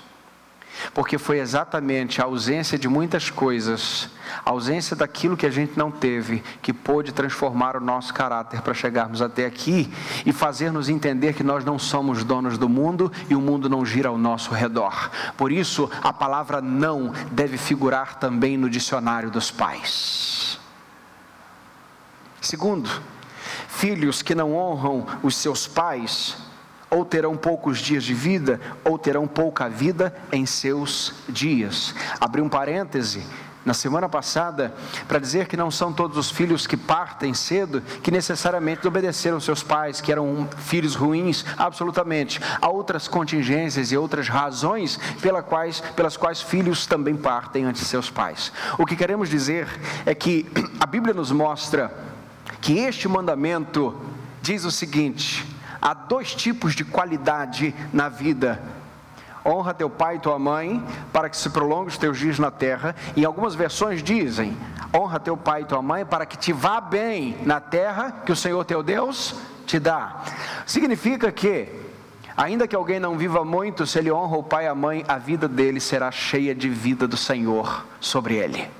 Porque 0.93 1.17
foi 1.17 1.39
exatamente 1.39 2.21
a 2.21 2.25
ausência 2.25 2.77
de 2.77 2.87
muitas 2.87 3.31
coisas, 3.31 4.09
a 4.45 4.51
ausência 4.51 4.95
daquilo 4.95 5.35
que 5.35 5.45
a 5.45 5.49
gente 5.49 5.77
não 5.77 5.89
teve, 5.89 6.43
que 6.61 6.71
pôde 6.71 7.11
transformar 7.11 7.75
o 7.75 7.81
nosso 7.81 8.13
caráter 8.13 8.61
para 8.61 8.75
chegarmos 8.75 9.21
até 9.21 9.45
aqui 9.45 9.91
e 10.23 10.31
fazer-nos 10.31 10.87
entender 10.87 11.33
que 11.33 11.43
nós 11.43 11.65
não 11.65 11.79
somos 11.79 12.23
donos 12.23 12.57
do 12.59 12.69
mundo 12.69 13.11
e 13.27 13.35
o 13.35 13.41
mundo 13.41 13.67
não 13.67 13.85
gira 13.85 14.09
ao 14.09 14.17
nosso 14.17 14.53
redor. 14.53 15.09
Por 15.35 15.51
isso, 15.51 15.89
a 16.03 16.13
palavra 16.13 16.61
não 16.61 17.11
deve 17.31 17.57
figurar 17.57 18.15
também 18.15 18.55
no 18.55 18.69
dicionário 18.69 19.31
dos 19.31 19.49
pais. 19.49 20.46
Segundo, 22.47 22.89
Filhos 23.67 24.21
que 24.21 24.33
não 24.33 24.55
honram 24.55 25.05
os 25.21 25.35
seus 25.35 25.67
pais, 25.67 26.37
ou 26.89 27.03
terão 27.03 27.35
poucos 27.35 27.79
dias 27.79 28.03
de 28.03 28.13
vida, 28.13 28.59
ou 28.83 28.97
terão 28.97 29.27
pouca 29.27 29.69
vida 29.69 30.15
em 30.31 30.45
seus 30.45 31.13
dias. 31.27 31.93
Abri 32.21 32.41
um 32.41 32.47
parêntese 32.47 33.21
na 33.65 33.73
semana 33.73 34.07
passada 34.07 34.73
para 35.09 35.19
dizer 35.19 35.47
que 35.47 35.57
não 35.57 35.69
são 35.69 35.91
todos 35.91 36.17
os 36.17 36.31
filhos 36.31 36.65
que 36.65 36.77
partem 36.77 37.33
cedo 37.33 37.81
que 38.01 38.09
necessariamente 38.09 38.87
obedeceram 38.87 39.41
seus 39.41 39.61
pais, 39.61 39.99
que 39.99 40.09
eram 40.09 40.47
filhos 40.57 40.95
ruins, 40.95 41.43
absolutamente. 41.57 42.39
Há 42.61 42.69
outras 42.69 43.09
contingências 43.09 43.91
e 43.91 43.97
outras 43.97 44.29
razões 44.29 44.97
pela 45.21 45.43
quais, 45.43 45.81
pelas 45.97 46.15
quais 46.15 46.41
filhos 46.41 46.85
também 46.85 47.17
partem 47.17 47.65
antes 47.65 47.81
de 47.81 47.87
seus 47.89 48.09
pais. 48.09 48.53
O 48.77 48.85
que 48.85 48.95
queremos 48.95 49.27
dizer 49.27 49.67
é 50.05 50.15
que 50.15 50.45
a 50.79 50.85
Bíblia 50.85 51.13
nos 51.13 51.29
mostra 51.29 52.06
que 52.61 52.79
este 52.79 53.07
mandamento 53.07 53.95
diz 54.41 54.65
o 54.65 54.71
seguinte: 54.71 55.45
há 55.81 55.93
dois 55.93 56.33
tipos 56.33 56.75
de 56.75 56.83
qualidade 56.83 57.73
na 57.93 58.09
vida. 58.09 58.61
Honra 59.45 59.73
teu 59.73 59.89
pai 59.89 60.17
e 60.17 60.19
tua 60.19 60.37
mãe, 60.37 60.83
para 61.13 61.29
que 61.29 61.37
se 61.37 61.49
prolongue 61.49 61.87
os 61.87 61.97
teus 61.97 62.17
dias 62.17 62.37
na 62.37 62.51
terra. 62.51 62.93
Em 63.15 63.23
algumas 63.23 63.55
versões 63.55 64.03
dizem: 64.03 64.57
honra 64.93 65.19
teu 65.19 65.37
pai 65.37 65.61
e 65.61 65.65
tua 65.65 65.81
mãe, 65.81 66.05
para 66.05 66.25
que 66.25 66.37
te 66.37 66.51
vá 66.51 66.81
bem 66.81 67.37
na 67.45 67.59
terra 67.59 68.11
que 68.25 68.31
o 68.31 68.35
Senhor 68.35 68.63
teu 68.65 68.83
Deus 68.83 69.35
te 69.65 69.79
dá. 69.79 70.23
Significa 70.65 71.31
que, 71.31 71.69
ainda 72.35 72.67
que 72.67 72.75
alguém 72.75 72.99
não 72.99 73.17
viva 73.17 73.45
muito, 73.45 73.85
se 73.85 73.99
ele 73.99 74.11
honra 74.11 74.37
o 74.37 74.43
pai 74.43 74.65
e 74.65 74.67
a 74.67 74.75
mãe, 74.75 75.05
a 75.07 75.17
vida 75.17 75.47
dele 75.47 75.79
será 75.79 76.11
cheia 76.11 76.53
de 76.53 76.67
vida 76.67 77.07
do 77.07 77.17
Senhor 77.17 77.85
sobre 78.01 78.35
ele. 78.35 78.76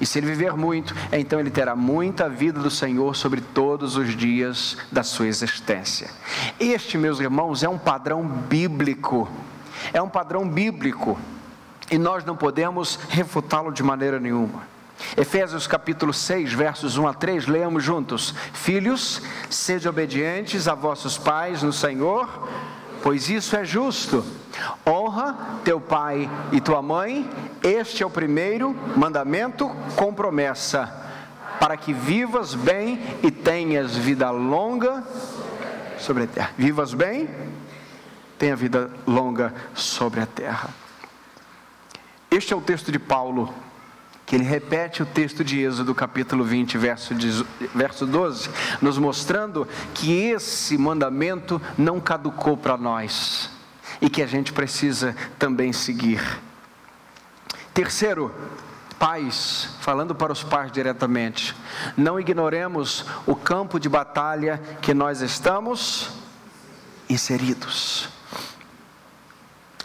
E 0.00 0.06
se 0.06 0.18
ele 0.18 0.26
viver 0.26 0.56
muito, 0.56 0.94
então 1.12 1.38
ele 1.38 1.50
terá 1.50 1.76
muita 1.76 2.28
vida 2.28 2.58
do 2.58 2.70
Senhor 2.70 3.14
sobre 3.14 3.40
todos 3.40 3.96
os 3.96 4.16
dias 4.16 4.78
da 4.90 5.02
sua 5.02 5.26
existência. 5.26 6.10
Este, 6.58 6.96
meus 6.96 7.20
irmãos, 7.20 7.62
é 7.62 7.68
um 7.68 7.78
padrão 7.78 8.26
bíblico. 8.26 9.28
É 9.92 10.00
um 10.00 10.08
padrão 10.08 10.48
bíblico. 10.48 11.18
E 11.90 11.98
nós 11.98 12.24
não 12.24 12.36
podemos 12.36 12.98
refutá-lo 13.10 13.72
de 13.72 13.82
maneira 13.82 14.18
nenhuma. 14.18 14.70
Efésios 15.16 15.66
capítulo 15.66 16.12
6, 16.12 16.52
versos 16.52 16.96
1 16.96 17.08
a 17.08 17.14
3, 17.14 17.46
leamos 17.46 17.82
juntos: 17.82 18.34
Filhos, 18.52 19.22
sede 19.48 19.88
obedientes 19.88 20.68
a 20.68 20.74
vossos 20.74 21.18
pais 21.18 21.62
no 21.62 21.72
Senhor, 21.72 22.48
pois 23.02 23.28
isso 23.28 23.56
é 23.56 23.64
justo. 23.64 24.24
Honra 24.86 25.36
teu 25.64 25.80
pai 25.80 26.28
e 26.52 26.60
tua 26.60 26.82
mãe, 26.82 27.28
este 27.62 28.02
é 28.02 28.06
o 28.06 28.10
primeiro 28.10 28.74
mandamento 28.96 29.68
com 29.96 30.12
promessa, 30.12 30.92
para 31.58 31.76
que 31.76 31.92
vivas 31.92 32.54
bem 32.54 33.00
e 33.22 33.30
tenhas 33.30 33.96
vida 33.96 34.30
longa 34.30 35.04
sobre 35.98 36.24
a 36.24 36.26
terra. 36.26 36.50
Vivas 36.56 36.94
bem, 36.94 37.28
tenha 38.38 38.56
vida 38.56 38.90
longa 39.06 39.54
sobre 39.74 40.20
a 40.20 40.26
terra. 40.26 40.70
Este 42.30 42.52
é 42.52 42.56
o 42.56 42.60
texto 42.60 42.92
de 42.92 42.98
Paulo 42.98 43.52
que 44.30 44.36
ele 44.36 44.44
repete 44.44 45.02
o 45.02 45.06
texto 45.06 45.42
de 45.42 45.58
Êxodo, 45.58 45.92
capítulo 45.92 46.44
20, 46.44 46.78
verso, 46.78 47.12
verso 47.74 48.06
12, 48.06 48.48
nos 48.80 48.96
mostrando 48.96 49.66
que 49.92 50.12
esse 50.12 50.78
mandamento 50.78 51.60
não 51.76 51.98
caducou 51.98 52.56
para 52.56 52.76
nós 52.76 53.50
e 54.00 54.08
que 54.08 54.22
a 54.22 54.28
gente 54.28 54.52
precisa 54.52 55.16
também 55.36 55.72
seguir. 55.72 56.22
Terceiro, 57.74 58.32
pais, 59.00 59.70
falando 59.80 60.14
para 60.14 60.32
os 60.32 60.44
pais 60.44 60.70
diretamente, 60.70 61.56
não 61.96 62.20
ignoremos 62.20 63.04
o 63.26 63.34
campo 63.34 63.80
de 63.80 63.88
batalha 63.88 64.62
que 64.80 64.94
nós 64.94 65.22
estamos 65.22 66.08
inseridos. 67.08 68.08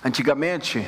Antigamente, 0.03 0.87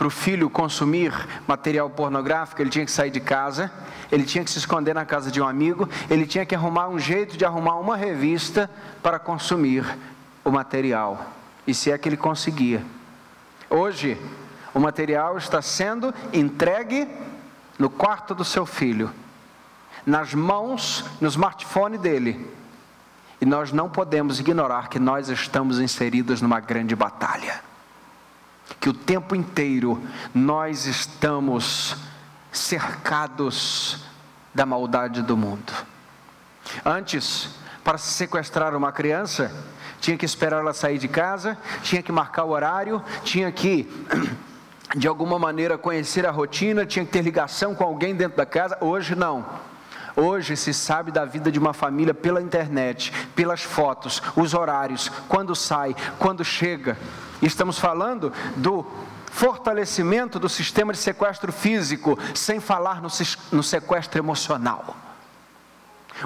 para 0.00 0.06
o 0.06 0.10
filho 0.10 0.48
consumir 0.48 1.12
material 1.46 1.90
pornográfico, 1.90 2.62
ele 2.62 2.70
tinha 2.70 2.86
que 2.86 2.90
sair 2.90 3.10
de 3.10 3.20
casa, 3.20 3.70
ele 4.10 4.24
tinha 4.24 4.42
que 4.42 4.50
se 4.50 4.56
esconder 4.56 4.94
na 4.94 5.04
casa 5.04 5.30
de 5.30 5.42
um 5.42 5.46
amigo, 5.46 5.86
ele 6.08 6.26
tinha 6.26 6.46
que 6.46 6.54
arrumar 6.54 6.88
um 6.88 6.98
jeito 6.98 7.36
de 7.36 7.44
arrumar 7.44 7.74
uma 7.74 7.98
revista 7.98 8.70
para 9.02 9.18
consumir 9.18 9.84
o 10.42 10.50
material, 10.50 11.26
e 11.66 11.74
se 11.74 11.92
é 11.92 11.98
que 11.98 12.08
ele 12.08 12.16
conseguia. 12.16 12.82
Hoje, 13.68 14.18
o 14.72 14.80
material 14.80 15.36
está 15.36 15.60
sendo 15.60 16.14
entregue 16.32 17.06
no 17.78 17.90
quarto 17.90 18.34
do 18.34 18.42
seu 18.42 18.64
filho, 18.64 19.10
nas 20.06 20.32
mãos, 20.32 21.04
no 21.20 21.28
smartphone 21.28 21.98
dele. 21.98 22.50
E 23.38 23.44
nós 23.44 23.70
não 23.70 23.90
podemos 23.90 24.40
ignorar 24.40 24.88
que 24.88 24.98
nós 24.98 25.28
estamos 25.28 25.78
inseridos 25.78 26.40
numa 26.40 26.58
grande 26.58 26.96
batalha 26.96 27.68
que 28.78 28.88
o 28.88 28.94
tempo 28.94 29.34
inteiro 29.34 30.02
nós 30.34 30.86
estamos 30.86 31.96
cercados 32.52 34.04
da 34.54 34.66
maldade 34.66 35.22
do 35.22 35.36
mundo. 35.36 35.72
Antes, 36.84 37.48
para 37.82 37.98
se 37.98 38.12
sequestrar 38.12 38.74
uma 38.76 38.92
criança, 38.92 39.52
tinha 40.00 40.16
que 40.16 40.24
esperar 40.24 40.60
ela 40.60 40.72
sair 40.72 40.98
de 40.98 41.08
casa, 41.08 41.58
tinha 41.82 42.02
que 42.02 42.12
marcar 42.12 42.44
o 42.44 42.50
horário, 42.50 43.02
tinha 43.22 43.50
que 43.52 43.88
de 44.96 45.06
alguma 45.06 45.38
maneira 45.38 45.78
conhecer 45.78 46.26
a 46.26 46.30
rotina, 46.30 46.86
tinha 46.86 47.04
que 47.04 47.12
ter 47.12 47.22
ligação 47.22 47.74
com 47.74 47.84
alguém 47.84 48.14
dentro 48.14 48.36
da 48.36 48.46
casa. 48.46 48.76
Hoje 48.80 49.14
não. 49.14 49.44
Hoje 50.16 50.56
se 50.56 50.74
sabe 50.74 51.12
da 51.12 51.24
vida 51.24 51.52
de 51.52 51.58
uma 51.58 51.72
família 51.72 52.12
pela 52.12 52.42
internet, 52.42 53.12
pelas 53.34 53.62
fotos, 53.62 54.20
os 54.34 54.54
horários, 54.54 55.08
quando 55.28 55.54
sai, 55.54 55.94
quando 56.18 56.44
chega. 56.44 56.96
Estamos 57.42 57.78
falando 57.78 58.32
do 58.56 58.84
fortalecimento 59.30 60.38
do 60.38 60.48
sistema 60.48 60.92
de 60.92 60.98
sequestro 60.98 61.52
físico, 61.52 62.18
sem 62.34 62.60
falar 62.60 63.00
no, 63.00 63.08
no 63.52 63.62
sequestro 63.62 64.18
emocional. 64.18 64.96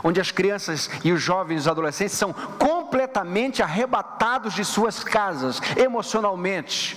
Onde 0.03 0.21
as 0.21 0.33
crianças 0.33 0.91
e 1.05 1.13
os 1.13 1.23
jovens 1.23 1.59
e 1.59 1.61
os 1.61 1.69
adolescentes 1.69 2.17
são 2.17 2.33
completamente 2.33 3.63
arrebatados 3.63 4.55
de 4.55 4.65
suas 4.65 5.05
casas, 5.05 5.61
emocionalmente. 5.77 6.97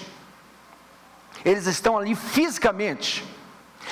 Eles 1.46 1.68
estão 1.68 1.98
ali 1.98 2.16
fisicamente, 2.16 3.24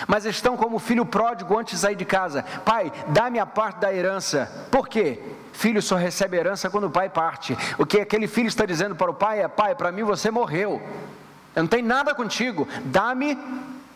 mas 0.08 0.26
estão 0.26 0.58
como 0.58 0.80
filho 0.80 1.06
pródigo 1.06 1.58
antes 1.58 1.76
de 1.76 1.80
sair 1.80 1.96
de 1.96 2.06
casa: 2.06 2.44
Pai, 2.64 2.92
dá-me 3.08 3.40
a 3.40 3.46
parte 3.46 3.80
da 3.80 3.94
herança. 3.94 4.68
Por 4.72 4.88
quê? 4.88 5.20
Filho 5.54 5.82
só 5.82 5.96
recebe 5.96 6.38
herança 6.38 6.70
quando 6.70 6.88
o 6.88 6.92
pai 6.92 7.10
parte. 7.10 7.58
O 7.78 7.86
que 7.86 8.02
aquele 8.02 8.28
filho 8.28 8.48
está 8.48 8.66
dizendo 8.66 8.96
para 8.96 9.12
o 9.12 9.14
pai 9.14 9.42
é: 9.42 9.48
Pai, 9.48 9.76
para 9.76 9.92
mim 9.92 10.04
você 10.04 10.30
morreu. 10.30 10.82
Eu 11.56 11.64
não 11.64 11.68
tenho 11.68 11.88
nada 11.88 12.14
contigo. 12.14 12.68
Dá-me 12.86 13.38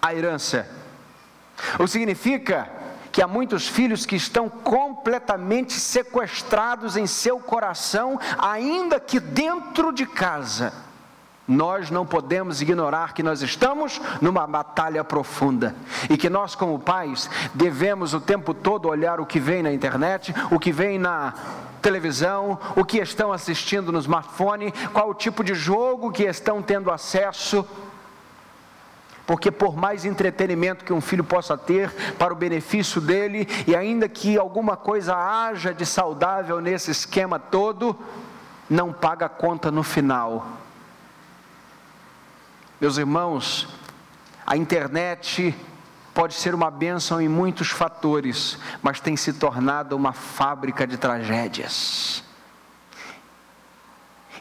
a 0.01 0.13
herança. 0.13 0.67
O 1.75 1.83
que 1.83 1.89
significa 1.89 2.69
que 3.11 3.21
há 3.21 3.27
muitos 3.27 3.67
filhos 3.67 4.05
que 4.05 4.15
estão 4.15 4.47
completamente 4.47 5.73
sequestrados 5.73 6.95
em 6.95 7.07
seu 7.07 7.39
coração, 7.39 8.19
ainda 8.37 8.99
que 8.99 9.19
dentro 9.19 9.91
de 9.91 10.05
casa 10.05 10.71
nós 11.49 11.89
não 11.89 12.05
podemos 12.05 12.61
ignorar 12.61 13.13
que 13.13 13.23
nós 13.23 13.41
estamos 13.41 13.99
numa 14.21 14.45
batalha 14.45 15.03
profunda 15.03 15.75
e 16.07 16.15
que 16.15 16.29
nós, 16.29 16.53
como 16.53 16.77
pais, 16.77 17.27
devemos 17.55 18.13
o 18.13 18.21
tempo 18.21 18.53
todo 18.53 18.87
olhar 18.87 19.19
o 19.19 19.25
que 19.25 19.39
vem 19.39 19.63
na 19.63 19.73
internet, 19.73 20.31
o 20.51 20.59
que 20.59 20.71
vem 20.71 20.99
na 20.99 21.33
televisão, 21.81 22.59
o 22.75 22.85
que 22.85 22.99
estão 22.99 23.33
assistindo 23.33 23.91
no 23.91 23.97
smartphone, 23.97 24.71
qual 24.93 25.09
o 25.09 25.13
tipo 25.15 25.43
de 25.43 25.55
jogo 25.55 26.11
que 26.11 26.23
estão 26.23 26.61
tendo 26.61 26.91
acesso. 26.91 27.67
Porque, 29.25 29.49
por 29.49 29.75
mais 29.75 30.05
entretenimento 30.05 30.85
que 30.85 30.93
um 30.93 31.01
filho 31.01 31.23
possa 31.23 31.57
ter 31.57 31.91
para 32.19 32.31
o 32.31 32.35
benefício 32.35 33.01
dele, 33.01 33.47
e 33.65 33.75
ainda 33.75 34.07
que 34.07 34.37
alguma 34.37 34.77
coisa 34.77 35.15
haja 35.15 35.73
de 35.73 35.85
saudável 35.85 36.61
nesse 36.61 36.91
esquema 36.91 37.39
todo, 37.39 37.95
não 38.69 38.93
paga 38.93 39.27
conta 39.27 39.71
no 39.71 39.81
final 39.81 40.59
meus 42.79 42.97
irmãos, 42.97 43.67
a 44.45 44.55
internet 44.55 45.55
pode 46.13 46.33
ser 46.33 46.55
uma 46.55 46.71
bênção 46.71 47.21
em 47.21 47.27
muitos 47.27 47.69
fatores, 47.69 48.57
mas 48.81 48.99
tem 48.99 49.15
se 49.15 49.33
tornado 49.33 49.95
uma 49.95 50.13
fábrica 50.13 50.87
de 50.87 50.97
tragédias. 50.97 52.23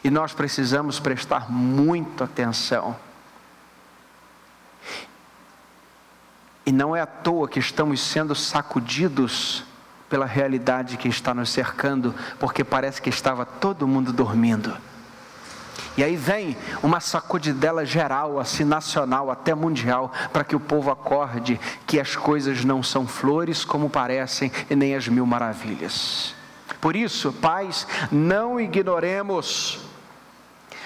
E 0.03 0.09
nós 0.09 0.33
precisamos 0.33 0.99
prestar 0.99 1.51
muita 1.51 2.23
atenção. 2.23 2.95
E 6.65 6.71
não 6.71 6.95
é 6.95 7.01
à 7.01 7.05
toa 7.05 7.47
que 7.49 7.59
estamos 7.59 7.99
sendo 7.99 8.33
sacudidos 8.33 9.63
pela 10.09 10.25
realidade 10.25 10.97
que 10.97 11.07
está 11.07 11.33
nos 11.33 11.49
cercando, 11.49 12.15
porque 12.39 12.63
parece 12.63 13.01
que 13.01 13.09
estava 13.09 13.45
todo 13.45 13.87
mundo 13.87 14.11
dormindo. 14.11 14.75
E 15.99 16.03
aí 16.03 16.15
vem 16.15 16.55
uma 16.81 17.01
sacudidela 17.01 17.85
geral, 17.85 18.39
assim 18.39 18.63
nacional, 18.63 19.29
até 19.29 19.53
mundial, 19.53 20.13
para 20.31 20.45
que 20.45 20.55
o 20.55 20.59
povo 20.59 20.89
acorde 20.89 21.59
que 21.85 21.99
as 21.99 22.15
coisas 22.15 22.63
não 22.63 22.81
são 22.81 23.05
flores 23.05 23.65
como 23.65 23.89
parecem 23.89 24.49
e 24.69 24.77
nem 24.77 24.95
as 24.95 25.09
mil 25.09 25.25
maravilhas. 25.25 26.33
Por 26.79 26.95
isso, 26.95 27.33
pais, 27.33 27.85
não 28.09 28.61
ignoremos 28.61 29.81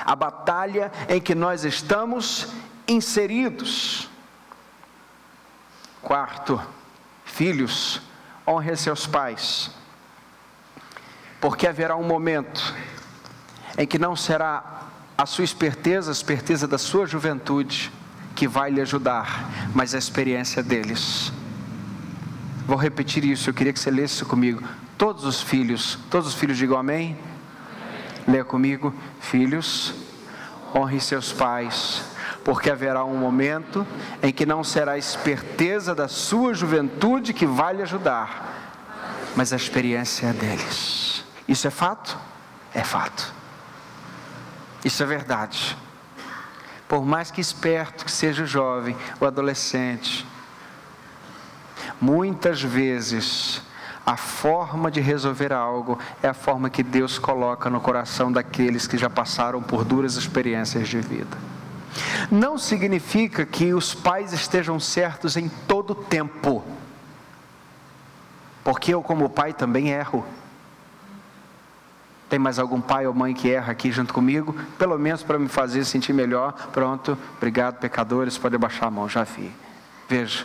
a 0.04 0.16
batalha 0.16 0.92
em 1.08 1.22
que 1.22 1.36
nós 1.36 1.64
estamos 1.64 2.48
inseridos. 2.88 4.10
Quarto, 6.02 6.60
filhos, 7.24 8.02
honre 8.48 8.76
seus 8.76 9.06
pais, 9.06 9.70
porque 11.40 11.68
haverá 11.68 11.96
um 11.96 12.04
momento 12.04 12.74
em 13.78 13.86
que 13.86 14.00
não 14.00 14.16
será 14.16 14.74
a 15.24 15.26
sua 15.26 15.46
esperteza, 15.46 16.12
a 16.12 16.14
esperteza 16.14 16.68
da 16.68 16.78
sua 16.78 17.08
juventude, 17.08 17.90
que 18.36 18.46
vai 18.46 18.70
lhe 18.70 18.82
ajudar, 18.82 19.70
mas 19.74 19.96
a 19.96 19.98
experiência 19.98 20.62
deles. 20.62 21.32
Vou 22.68 22.76
repetir 22.76 23.24
isso, 23.24 23.50
eu 23.50 23.54
queria 23.54 23.72
que 23.72 23.80
você 23.80 23.90
lesse 23.90 24.26
comigo. 24.26 24.62
Todos 24.98 25.24
os 25.24 25.42
filhos, 25.42 25.98
todos 26.10 26.28
os 26.28 26.34
filhos 26.34 26.58
digam 26.58 26.78
amém? 26.78 27.18
amém. 27.18 27.18
Leia 28.28 28.44
comigo, 28.44 28.94
filhos, 29.22 29.94
honre 30.76 31.00
seus 31.00 31.32
pais, 31.32 32.04
porque 32.44 32.70
haverá 32.70 33.06
um 33.06 33.16
momento 33.16 33.88
em 34.22 34.34
que 34.34 34.46
não 34.46 34.62
será 34.62 34.92
a 34.92 34.98
esperteza 34.98 35.96
da 35.96 36.10
sua 36.10 36.54
juventude 36.54 37.32
que 37.32 37.46
vai 37.46 37.74
lhe 37.76 37.82
ajudar, 37.82 39.32
mas 39.38 39.54
a 39.54 39.56
experiência 39.56 40.34
deles. 40.34 41.24
Isso 41.48 41.66
é 41.66 41.72
fato? 41.72 42.18
É 42.74 42.84
fato. 42.84 43.43
Isso 44.84 45.02
é 45.02 45.06
verdade. 45.06 45.78
Por 46.88 47.06
mais 47.06 47.32
que 47.32 47.42
esperto 47.42 48.06
que 48.06 48.12
seja 48.12 48.44
o 48.44 48.48
jovem, 48.48 48.96
o 49.20 49.26
adolescente, 49.26 50.26
muitas 52.00 52.62
vezes 52.62 53.62
a 54.06 54.18
forma 54.18 54.92
de 54.92 55.00
resolver 55.00 55.54
algo 55.54 55.98
é 56.22 56.28
a 56.28 56.34
forma 56.34 56.70
que 56.70 56.84
Deus 56.84 57.18
coloca 57.18 57.70
no 57.70 57.80
coração 57.80 58.32
daqueles 58.32 58.86
que 58.86 58.98
já 58.98 59.10
passaram 59.10 59.62
por 59.62 59.86
duras 59.86 60.16
experiências 60.16 60.90
de 60.90 61.00
vida. 61.00 61.38
Não 62.30 62.58
significa 62.58 63.46
que 63.46 63.74
os 63.74 63.94
pais 63.94 64.34
estejam 64.34 64.80
certos 64.80 65.38
em 65.38 65.48
todo 65.68 65.96
tempo. 65.96 66.64
porque 68.64 68.94
eu, 68.94 69.02
como 69.02 69.30
pai, 69.30 69.52
também 69.54 69.90
erro. 69.90 70.26
Tem 72.34 72.40
mais 72.40 72.58
algum 72.58 72.82
pai 72.82 73.06
ou 73.06 73.14
mãe 73.14 73.32
que 73.32 73.52
erra 73.52 73.74
aqui 73.74 73.92
junto 73.92 74.12
comigo? 74.12 74.56
Pelo 74.80 74.98
menos 74.98 75.22
para 75.22 75.38
me 75.38 75.48
fazer 75.48 75.86
sentir 75.86 76.14
melhor. 76.14 76.54
Pronto, 76.72 77.16
obrigado, 77.38 77.78
pecadores. 77.78 78.40
Pode 78.40 78.58
baixar 78.58 78.88
a 78.88 78.90
mão, 78.90 79.08
já 79.08 79.24
vi. 79.24 79.52
Veja. 80.10 80.44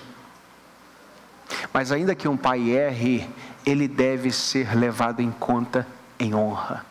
Mas 1.73 1.91
ainda 1.91 2.15
que 2.15 2.29
um 2.29 2.37
pai 2.37 2.69
erre, 2.69 3.27
ele 3.65 3.89
deve 3.89 4.31
ser 4.31 4.77
levado 4.77 5.21
em 5.21 5.31
conta 5.31 5.87
em 6.19 6.35
honra. 6.35 6.85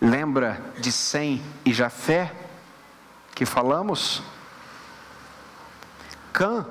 Lembra 0.00 0.60
de 0.80 0.90
Sem 0.90 1.40
e 1.64 1.72
Jafé 1.72 2.32
que 3.32 3.46
falamos? 3.46 4.24
Cã 6.32 6.66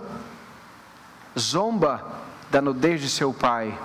zomba 1.40 2.06
da 2.52 2.62
nudez 2.62 3.00
de 3.00 3.10
seu 3.10 3.34
pai. 3.34 3.80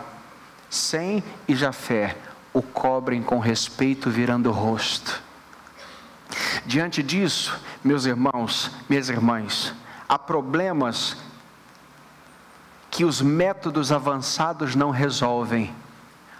Sem 0.69 1.23
e 1.47 1.55
Jafé 1.55 2.17
o 2.53 2.63
cobrem 2.63 3.23
com 3.23 3.39
respeito, 3.39 4.11
virando 4.11 4.49
o 4.49 4.53
rosto. 4.53 5.23
Diante 6.67 7.03
disso, 7.03 7.59
meus 7.83 8.05
irmãos, 8.05 8.71
minhas 8.89 9.09
irmãs, 9.09 9.73
há 10.09 10.19
problemas 10.19 11.17
que 12.91 13.05
os 13.05 13.23
métodos 13.23 13.93
avançados 13.93 14.75
não 14.75 14.91
resolvem. 14.91 15.73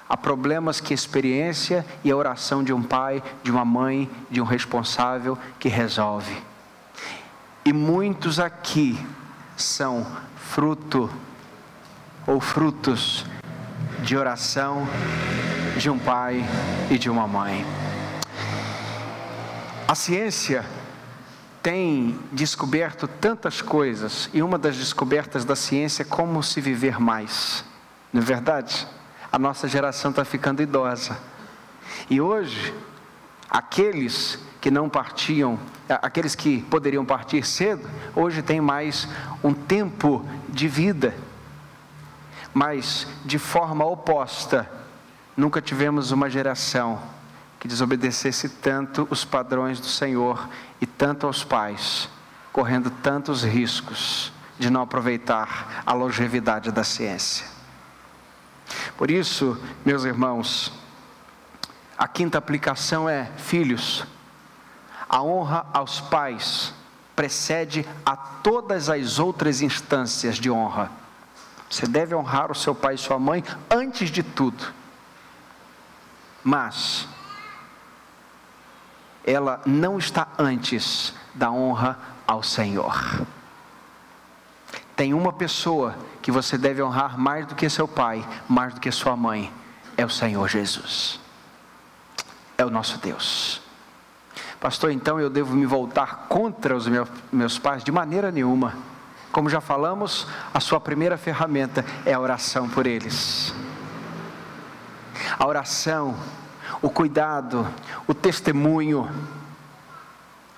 Há 0.09 0.17
problemas 0.17 0.81
que 0.81 0.93
a 0.93 0.95
experiência 0.95 1.87
e 2.03 2.11
a 2.11 2.17
oração 2.17 2.65
de 2.65 2.73
um 2.73 2.83
pai, 2.83 3.23
de 3.45 3.51
uma 3.51 3.65
mãe, 3.65 4.11
de 4.29 4.41
um 4.41 4.45
responsável 4.45 5.39
que 5.59 5.69
resolve. 5.69 6.37
E 7.65 7.73
muitos 7.73 8.41
aqui 8.41 8.99
são 9.57 10.05
fruto 10.37 11.09
ou 12.27 12.41
frutos 12.41 13.25
de 14.03 14.17
oração 14.17 14.89
de 15.81 15.89
um 15.89 15.99
pai 15.99 16.45
e 16.91 16.99
de 16.99 17.09
uma 17.09 17.27
mãe. 17.27 17.65
A 19.89 19.95
ciência 19.95 20.63
tem 21.63 22.19
descoberto 22.31 23.09
tantas 23.09 23.63
coisas, 23.63 24.29
e 24.35 24.43
uma 24.43 24.59
das 24.59 24.77
descobertas 24.77 25.43
da 25.43 25.57
ciência 25.57 26.03
é 26.03 26.05
como 26.05 26.43
se 26.43 26.61
viver 26.61 27.01
mais. 27.01 27.65
Não 28.13 28.21
é 28.21 28.25
verdade? 28.25 28.87
A 29.33 29.39
nossa 29.39 29.67
geração 29.67 30.11
está 30.11 30.23
ficando 30.23 30.61
idosa. 30.61 31.19
E 32.11 32.21
hoje, 32.21 32.75
aqueles 33.49 34.39
que 34.61 34.71
não 34.71 34.87
partiam, 34.87 35.59
aqueles 35.89 36.35
que 36.35 36.61
poderiam 36.65 37.07
partir 37.07 37.43
cedo, 37.47 37.89
hoje 38.15 38.43
têm 38.43 38.61
mais 38.61 39.09
um 39.43 39.55
tempo 39.55 40.27
de 40.47 40.69
vida. 40.69 41.15
Mas, 42.53 43.07
de 43.25 43.39
forma 43.39 43.83
oposta, 43.87 44.80
nunca 45.41 45.63
tivemos 45.63 46.11
uma 46.11 46.29
geração 46.29 47.01
que 47.59 47.67
desobedecesse 47.67 48.47
tanto 48.47 49.09
os 49.11 49.25
padrões 49.25 49.81
do 49.81 49.87
Senhor 49.87 50.47
e 50.81 50.87
tanto 50.87 51.27
aos 51.27 51.43
pais, 51.43 52.11
correndo 52.53 52.91
tantos 52.91 53.43
riscos 53.43 54.33
de 54.59 54.69
não 54.69 54.83
aproveitar 54.83 55.83
a 55.87 55.95
longevidade 55.95 56.71
da 56.71 56.85
ciência. 56.85 57.47
Por 58.99 59.11
isso, 59.11 59.59
meus 59.85 60.05
irmãos, 60.05 60.73
a 61.97 62.07
quinta 62.07 62.37
aplicação 62.37 63.09
é: 63.09 63.31
filhos, 63.39 64.05
a 65.09 65.23
honra 65.23 65.67
aos 65.73 66.01
pais 66.01 66.75
precede 67.17 67.87
a 68.05 68.15
todas 68.15 68.91
as 68.91 69.19
outras 69.19 69.63
instâncias 69.63 70.37
de 70.37 70.51
honra. 70.51 70.91
Você 71.69 71.87
deve 71.87 72.15
honrar 72.15 72.53
o 72.53 72.55
seu 72.55 72.75
pai 72.75 72.95
e 72.95 72.99
sua 72.99 73.19
mãe 73.19 73.43
antes 73.71 74.11
de 74.11 74.23
tudo. 74.23 74.80
Mas 76.43 77.07
ela 79.25 79.61
não 79.67 79.99
está 79.99 80.29
antes 80.39 81.15
da 81.35 81.51
honra 81.51 81.99
ao 82.27 82.43
Senhor. 82.43 83.27
Tem 84.97 85.15
uma 85.15 85.33
pessoa 85.33 85.95
que 86.21 86.31
você 86.31 86.59
deve 86.59 86.83
honrar 86.83 87.19
mais 87.19 87.47
do 87.47 87.55
que 87.55 87.69
seu 87.71 87.89
pai, 87.89 88.27
mais 88.49 88.75
do 88.75 88.81
que 88.81 88.91
sua 88.91 89.17
mãe, 89.17 89.53
é 89.97 90.05
o 90.05 90.11
Senhor 90.11 90.49
Jesus. 90.49 91.21
É 92.59 92.65
o 92.65 92.71
nosso 92.71 92.99
Deus. 92.99 93.63
Pastor, 94.61 94.91
então 94.91 95.19
eu 95.19 95.31
devo 95.31 95.55
me 95.55 95.65
voltar 95.65 96.27
contra 96.29 96.77
os 96.77 96.87
meus, 96.87 97.09
meus 97.33 97.59
pais? 97.59 97.83
De 97.83 97.91
maneira 97.91 98.31
nenhuma. 98.31 98.75
Como 99.33 99.49
já 99.49 99.61
falamos, 99.61 100.27
a 100.53 100.61
sua 100.61 100.79
primeira 100.79 101.17
ferramenta 101.17 101.85
é 102.05 102.13
a 102.13 102.21
oração 102.21 102.69
por 102.69 102.87
eles. 102.87 103.55
A 105.41 105.47
oração, 105.47 106.15
o 106.81 106.89
cuidado, 106.89 107.67
o 108.07 108.15
testemunho, 108.15 109.11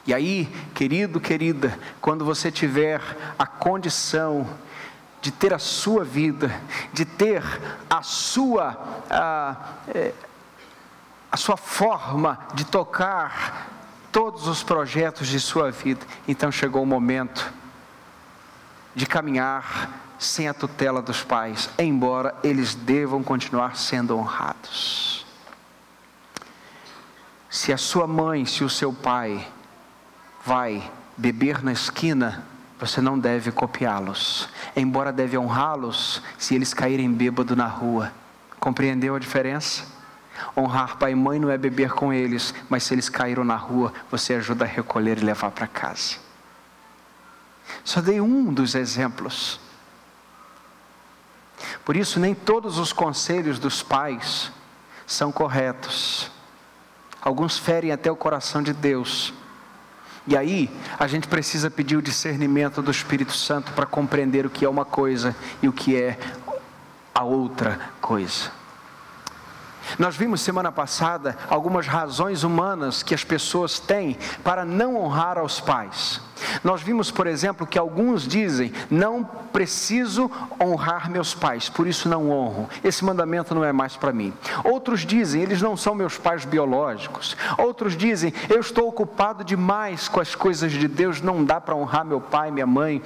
e 0.04 0.12
aí, 0.12 0.46
querido, 0.74 1.20
querida, 1.20 1.78
quando 2.00 2.24
você 2.24 2.50
tiver 2.50 3.00
a 3.38 3.46
condição 3.46 4.44
de 5.20 5.30
ter 5.30 5.54
a 5.54 5.58
sua 5.58 6.02
vida, 6.02 6.52
de 6.92 7.04
ter 7.04 7.42
a 7.88 8.02
sua 8.02 8.76
a, 9.08 9.56
é, 9.94 10.12
a 11.30 11.36
sua 11.36 11.56
forma 11.56 12.36
de 12.52 12.66
tocar 12.66 13.68
todos 14.10 14.48
os 14.48 14.64
projetos 14.64 15.28
de 15.28 15.38
sua 15.38 15.70
vida, 15.70 16.04
então 16.26 16.50
chegou 16.50 16.82
o 16.82 16.86
momento 16.86 17.52
de 18.96 19.06
caminhar 19.06 20.11
sem 20.24 20.48
a 20.48 20.54
tutela 20.54 21.02
dos 21.02 21.22
pais, 21.22 21.68
embora 21.78 22.34
eles 22.42 22.74
devam 22.74 23.22
continuar 23.22 23.76
sendo 23.76 24.16
honrados. 24.16 25.26
Se 27.50 27.72
a 27.72 27.76
sua 27.76 28.06
mãe, 28.06 28.46
se 28.46 28.64
o 28.64 28.70
seu 28.70 28.92
pai 28.92 29.46
vai 30.44 30.90
beber 31.16 31.62
na 31.62 31.72
esquina, 31.72 32.46
você 32.78 33.00
não 33.00 33.18
deve 33.18 33.52
copiá-los, 33.52 34.48
embora 34.74 35.12
deve 35.12 35.36
honrá-los 35.36 36.22
se 36.38 36.54
eles 36.54 36.72
caírem 36.72 37.12
bêbado 37.12 37.54
na 37.54 37.66
rua. 37.66 38.12
Compreendeu 38.58 39.14
a 39.14 39.18
diferença? 39.18 39.84
Honrar 40.56 40.96
pai 40.96 41.12
e 41.12 41.14
mãe 41.14 41.38
não 41.38 41.50
é 41.50 41.58
beber 41.58 41.92
com 41.92 42.12
eles, 42.12 42.54
mas 42.68 42.84
se 42.84 42.94
eles 42.94 43.08
caíram 43.08 43.44
na 43.44 43.56
rua, 43.56 43.92
você 44.10 44.34
ajuda 44.34 44.64
a 44.64 44.68
recolher 44.68 45.18
e 45.18 45.24
levar 45.24 45.50
para 45.50 45.66
casa. 45.66 46.16
Só 47.84 48.00
dei 48.00 48.20
um 48.20 48.52
dos 48.52 48.74
exemplos. 48.74 49.60
Por 51.84 51.96
isso, 51.96 52.20
nem 52.20 52.34
todos 52.34 52.78
os 52.78 52.92
conselhos 52.92 53.58
dos 53.58 53.82
pais 53.82 54.52
são 55.06 55.32
corretos. 55.32 56.30
Alguns 57.20 57.58
ferem 57.58 57.92
até 57.92 58.10
o 58.10 58.16
coração 58.16 58.62
de 58.62 58.72
Deus 58.72 59.32
e 60.26 60.36
aí, 60.36 60.70
a 60.98 61.06
gente 61.08 61.26
precisa 61.26 61.68
pedir 61.68 61.96
o 61.96 62.02
discernimento 62.02 62.80
do 62.80 62.92
Espírito 62.92 63.32
Santo 63.32 63.72
para 63.72 63.84
compreender 63.84 64.46
o 64.46 64.50
que 64.50 64.64
é 64.64 64.68
uma 64.68 64.84
coisa 64.84 65.34
e 65.60 65.68
o 65.68 65.72
que 65.72 66.00
é 66.00 66.16
a 67.12 67.24
outra 67.24 67.90
coisa. 68.00 68.52
Nós 69.98 70.16
vimos 70.16 70.40
semana 70.40 70.70
passada 70.70 71.36
algumas 71.50 71.88
razões 71.88 72.44
humanas 72.44 73.02
que 73.02 73.14
as 73.14 73.24
pessoas 73.24 73.80
têm 73.80 74.16
para 74.44 74.64
não 74.64 74.96
honrar 74.96 75.38
aos 75.38 75.60
pais. 75.60 76.20
Nós 76.62 76.82
vimos, 76.82 77.10
por 77.10 77.26
exemplo, 77.26 77.66
que 77.66 77.78
alguns 77.78 78.26
dizem: 78.26 78.72
não 78.90 79.24
preciso 79.24 80.30
honrar 80.60 81.10
meus 81.10 81.34
pais, 81.34 81.68
por 81.68 81.86
isso 81.86 82.08
não 82.08 82.30
honro. 82.30 82.68
Esse 82.82 83.04
mandamento 83.04 83.54
não 83.54 83.64
é 83.64 83.72
mais 83.72 83.96
para 83.96 84.12
mim. 84.12 84.32
Outros 84.64 85.00
dizem: 85.00 85.42
eles 85.42 85.60
não 85.60 85.76
são 85.76 85.94
meus 85.94 86.18
pais 86.18 86.44
biológicos. 86.44 87.36
Outros 87.58 87.96
dizem: 87.96 88.32
eu 88.48 88.60
estou 88.60 88.88
ocupado 88.88 89.44
demais 89.44 90.08
com 90.08 90.20
as 90.20 90.34
coisas 90.34 90.72
de 90.72 90.88
Deus, 90.88 91.20
não 91.20 91.44
dá 91.44 91.60
para 91.60 91.74
honrar 91.74 92.04
meu 92.04 92.20
pai, 92.20 92.50
minha 92.50 92.66
mãe. 92.66 93.02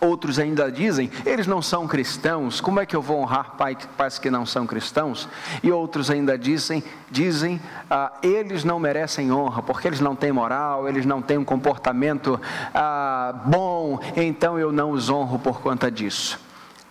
Outros 0.00 0.38
ainda 0.38 0.72
dizem, 0.72 1.10
eles 1.26 1.46
não 1.46 1.60
são 1.60 1.86
cristãos, 1.86 2.58
como 2.58 2.80
é 2.80 2.86
que 2.86 2.96
eu 2.96 3.02
vou 3.02 3.20
honrar 3.20 3.54
pais 3.96 4.18
que 4.18 4.30
não 4.30 4.46
são 4.46 4.66
cristãos? 4.66 5.28
E 5.62 5.70
outros 5.70 6.10
ainda 6.10 6.38
dizem, 6.38 6.82
dizem 7.10 7.60
ah, 7.90 8.12
eles 8.22 8.64
não 8.64 8.80
merecem 8.80 9.30
honra, 9.30 9.62
porque 9.62 9.86
eles 9.86 10.00
não 10.00 10.16
têm 10.16 10.32
moral, 10.32 10.88
eles 10.88 11.04
não 11.04 11.20
têm 11.20 11.36
um 11.36 11.44
comportamento 11.44 12.40
ah, 12.74 13.42
bom, 13.44 14.00
então 14.16 14.58
eu 14.58 14.72
não 14.72 14.92
os 14.92 15.10
honro 15.10 15.38
por 15.38 15.60
conta 15.60 15.90
disso. 15.90 16.40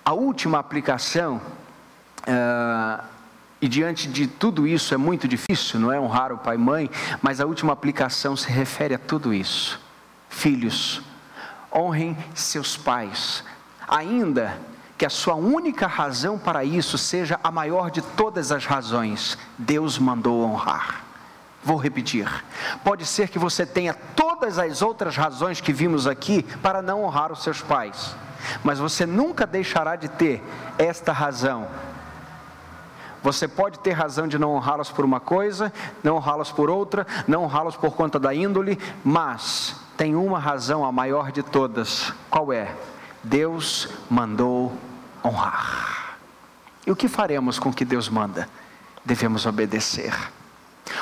A 0.06 0.14
última 0.14 0.60
aplicação, 0.60 1.42
ah, 2.28 3.06
e 3.60 3.68
diante 3.68 4.08
de 4.08 4.28
tudo 4.28 4.68
isso 4.68 4.94
é 4.94 4.98
muito 4.98 5.28
difícil, 5.28 5.80
não 5.80 5.92
é 5.92 6.00
honrar 6.00 6.32
o 6.32 6.38
pai 6.38 6.56
e 6.56 6.60
mãe, 6.60 6.92
mas 7.24 7.42
a 7.42 7.46
última 7.48 7.74
aplicação 7.74 8.36
se 8.38 8.52
refere 8.52 8.94
a 8.94 9.00
tudo 9.00 9.34
isso. 9.34 9.82
Filhos, 10.30 11.02
honrem 11.74 12.18
seus 12.34 12.76
pais, 12.76 13.44
ainda 13.88 14.58
que 14.98 15.06
a 15.06 15.10
sua 15.10 15.36
única 15.36 15.88
razão 15.88 16.38
para 16.38 16.64
isso 16.66 16.98
seja 16.98 17.40
a 17.42 17.50
maior 17.50 17.90
de 17.90 18.02
todas 18.02 18.52
as 18.52 18.66
razões, 18.66 19.38
Deus 19.58 19.98
mandou 19.98 20.44
honrar. 20.44 21.06
Vou 21.64 21.78
repetir. 21.78 22.28
Pode 22.84 23.06
ser 23.06 23.30
que 23.30 23.40
você 23.40 23.66
tenha 23.66 23.94
todas 23.94 24.60
as 24.60 24.82
outras 24.82 25.16
razões 25.16 25.62
que 25.62 25.72
vimos 25.72 26.06
aqui 26.06 26.44
para 26.62 26.82
não 26.82 27.04
honrar 27.04 27.32
os 27.32 27.44
seus 27.44 27.62
pais, 27.62 28.14
mas 28.62 28.78
você 28.80 29.06
nunca 29.06 29.48
deixará 29.48 29.96
de 29.96 30.10
ter 30.10 30.44
esta 30.78 31.14
razão. 31.14 31.68
Você 33.24 33.48
pode 33.48 33.80
ter 33.80 33.92
razão 33.92 34.28
de 34.28 34.38
não 34.38 34.54
honrá-los 34.54 34.90
por 34.90 35.04
uma 35.04 35.20
coisa, 35.20 35.72
não 36.04 36.16
honrá-los 36.16 36.52
por 36.52 36.70
outra, 36.70 37.08
não 37.28 37.44
honrá-los 37.44 37.76
por 37.76 37.96
conta 37.96 38.20
da 38.20 38.34
índole, 38.34 38.80
mas 39.04 39.76
tem 40.00 40.16
uma 40.16 40.40
razão 40.40 40.86
a 40.86 40.94
maior 40.94 41.30
de 41.30 41.44
todas. 41.44 42.14
Qual 42.30 42.54
é? 42.54 42.74
Deus 43.22 43.90
mandou 44.10 44.72
honrar. 45.22 46.18
E 46.88 46.92
o 46.92 46.96
que 46.96 47.10
faremos 47.10 47.60
com 47.60 47.68
o 47.68 47.74
que 47.74 47.84
Deus 47.84 48.08
manda? 48.08 48.48
Devemos 49.04 49.46
obedecer. 49.46 50.18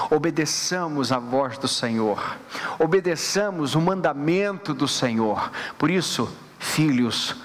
Obedeçamos 0.09 1.11
a 1.11 1.19
voz 1.19 1.59
do 1.59 1.67
Senhor, 1.67 2.37
obedeçamos 2.79 3.75
o 3.75 3.81
mandamento 3.81 4.73
do 4.73 4.87
Senhor. 4.87 5.51
Por 5.77 5.91
isso, 5.91 6.27
filhos, 6.57 7.35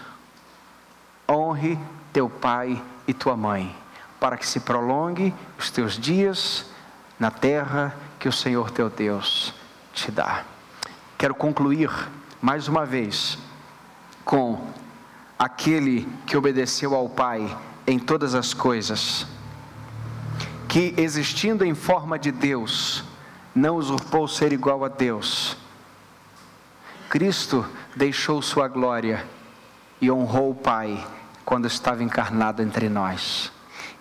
honre 1.30 1.78
teu 2.14 2.30
pai 2.30 2.82
e 3.06 3.12
tua 3.12 3.36
mãe, 3.36 3.76
para 4.18 4.38
que 4.38 4.46
se 4.46 4.58
prolongue 4.58 5.34
os 5.58 5.70
teus 5.70 5.98
dias 5.98 6.64
na 7.20 7.30
terra 7.30 7.94
que 8.18 8.26
o 8.26 8.32
Senhor 8.32 8.70
teu 8.70 8.88
Deus 8.88 9.54
te 9.92 10.10
dá. 10.10 10.44
Quero 11.22 11.36
concluir 11.36 11.88
mais 12.40 12.66
uma 12.66 12.84
vez 12.84 13.38
com 14.24 14.60
aquele 15.38 16.08
que 16.26 16.36
obedeceu 16.36 16.96
ao 16.96 17.08
Pai 17.08 17.56
em 17.86 17.96
todas 17.96 18.34
as 18.34 18.52
coisas 18.52 19.24
que, 20.68 20.92
existindo 20.96 21.64
em 21.64 21.76
forma 21.76 22.18
de 22.18 22.32
Deus, 22.32 23.04
não 23.54 23.76
usurpou 23.76 24.26
ser 24.26 24.52
igual 24.52 24.84
a 24.84 24.88
Deus. 24.88 25.56
Cristo 27.08 27.64
deixou 27.94 28.42
sua 28.42 28.66
glória 28.66 29.24
e 30.00 30.10
honrou 30.10 30.50
o 30.50 30.56
Pai 30.56 31.06
quando 31.44 31.68
estava 31.68 32.02
encarnado 32.02 32.62
entre 32.62 32.88
nós, 32.88 33.52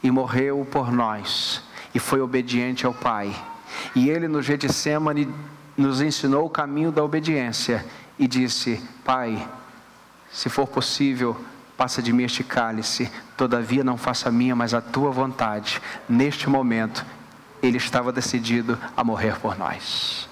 e 0.01 0.09
morreu 0.09 0.67
por 0.71 0.91
nós, 0.91 1.61
e 1.93 1.99
foi 1.99 2.19
obediente 2.19 2.83
ao 2.83 2.95
Pai. 2.95 3.31
E 3.95 4.09
ele 4.09 4.27
no 4.27 4.41
Getsemane 4.41 5.31
nos 5.77 6.01
ensinou 6.01 6.45
o 6.45 6.49
caminho 6.49 6.91
da 6.91 7.03
obediência 7.03 7.85
e 8.17 8.27
disse: 8.27 8.81
Pai, 9.03 9.47
se 10.31 10.49
for 10.49 10.67
possível, 10.67 11.35
Passa 11.81 11.99
de 11.99 12.13
mim 12.13 12.25
este 12.25 12.43
cálice, 12.43 13.11
todavia 13.35 13.83
não 13.83 13.97
faça 13.97 14.29
a 14.29 14.31
minha, 14.31 14.55
mas 14.55 14.71
a 14.71 14.79
tua 14.79 15.09
vontade. 15.09 15.81
Neste 16.07 16.47
momento, 16.47 17.03
ele 17.59 17.77
estava 17.77 18.11
decidido 18.11 18.77
a 18.95 19.03
morrer 19.03 19.39
por 19.39 19.57
nós. 19.57 20.29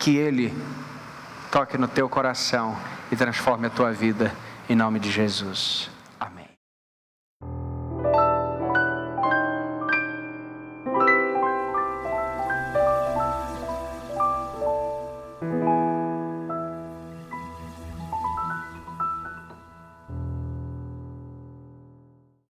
Que 0.00 0.16
ele 0.16 0.52
toque 1.48 1.78
no 1.78 1.86
teu 1.86 2.08
coração 2.08 2.76
e 3.12 3.14
transforme 3.14 3.68
a 3.68 3.70
tua 3.70 3.92
vida, 3.92 4.34
em 4.68 4.74
nome 4.74 4.98
de 4.98 5.12
Jesus. 5.12 5.91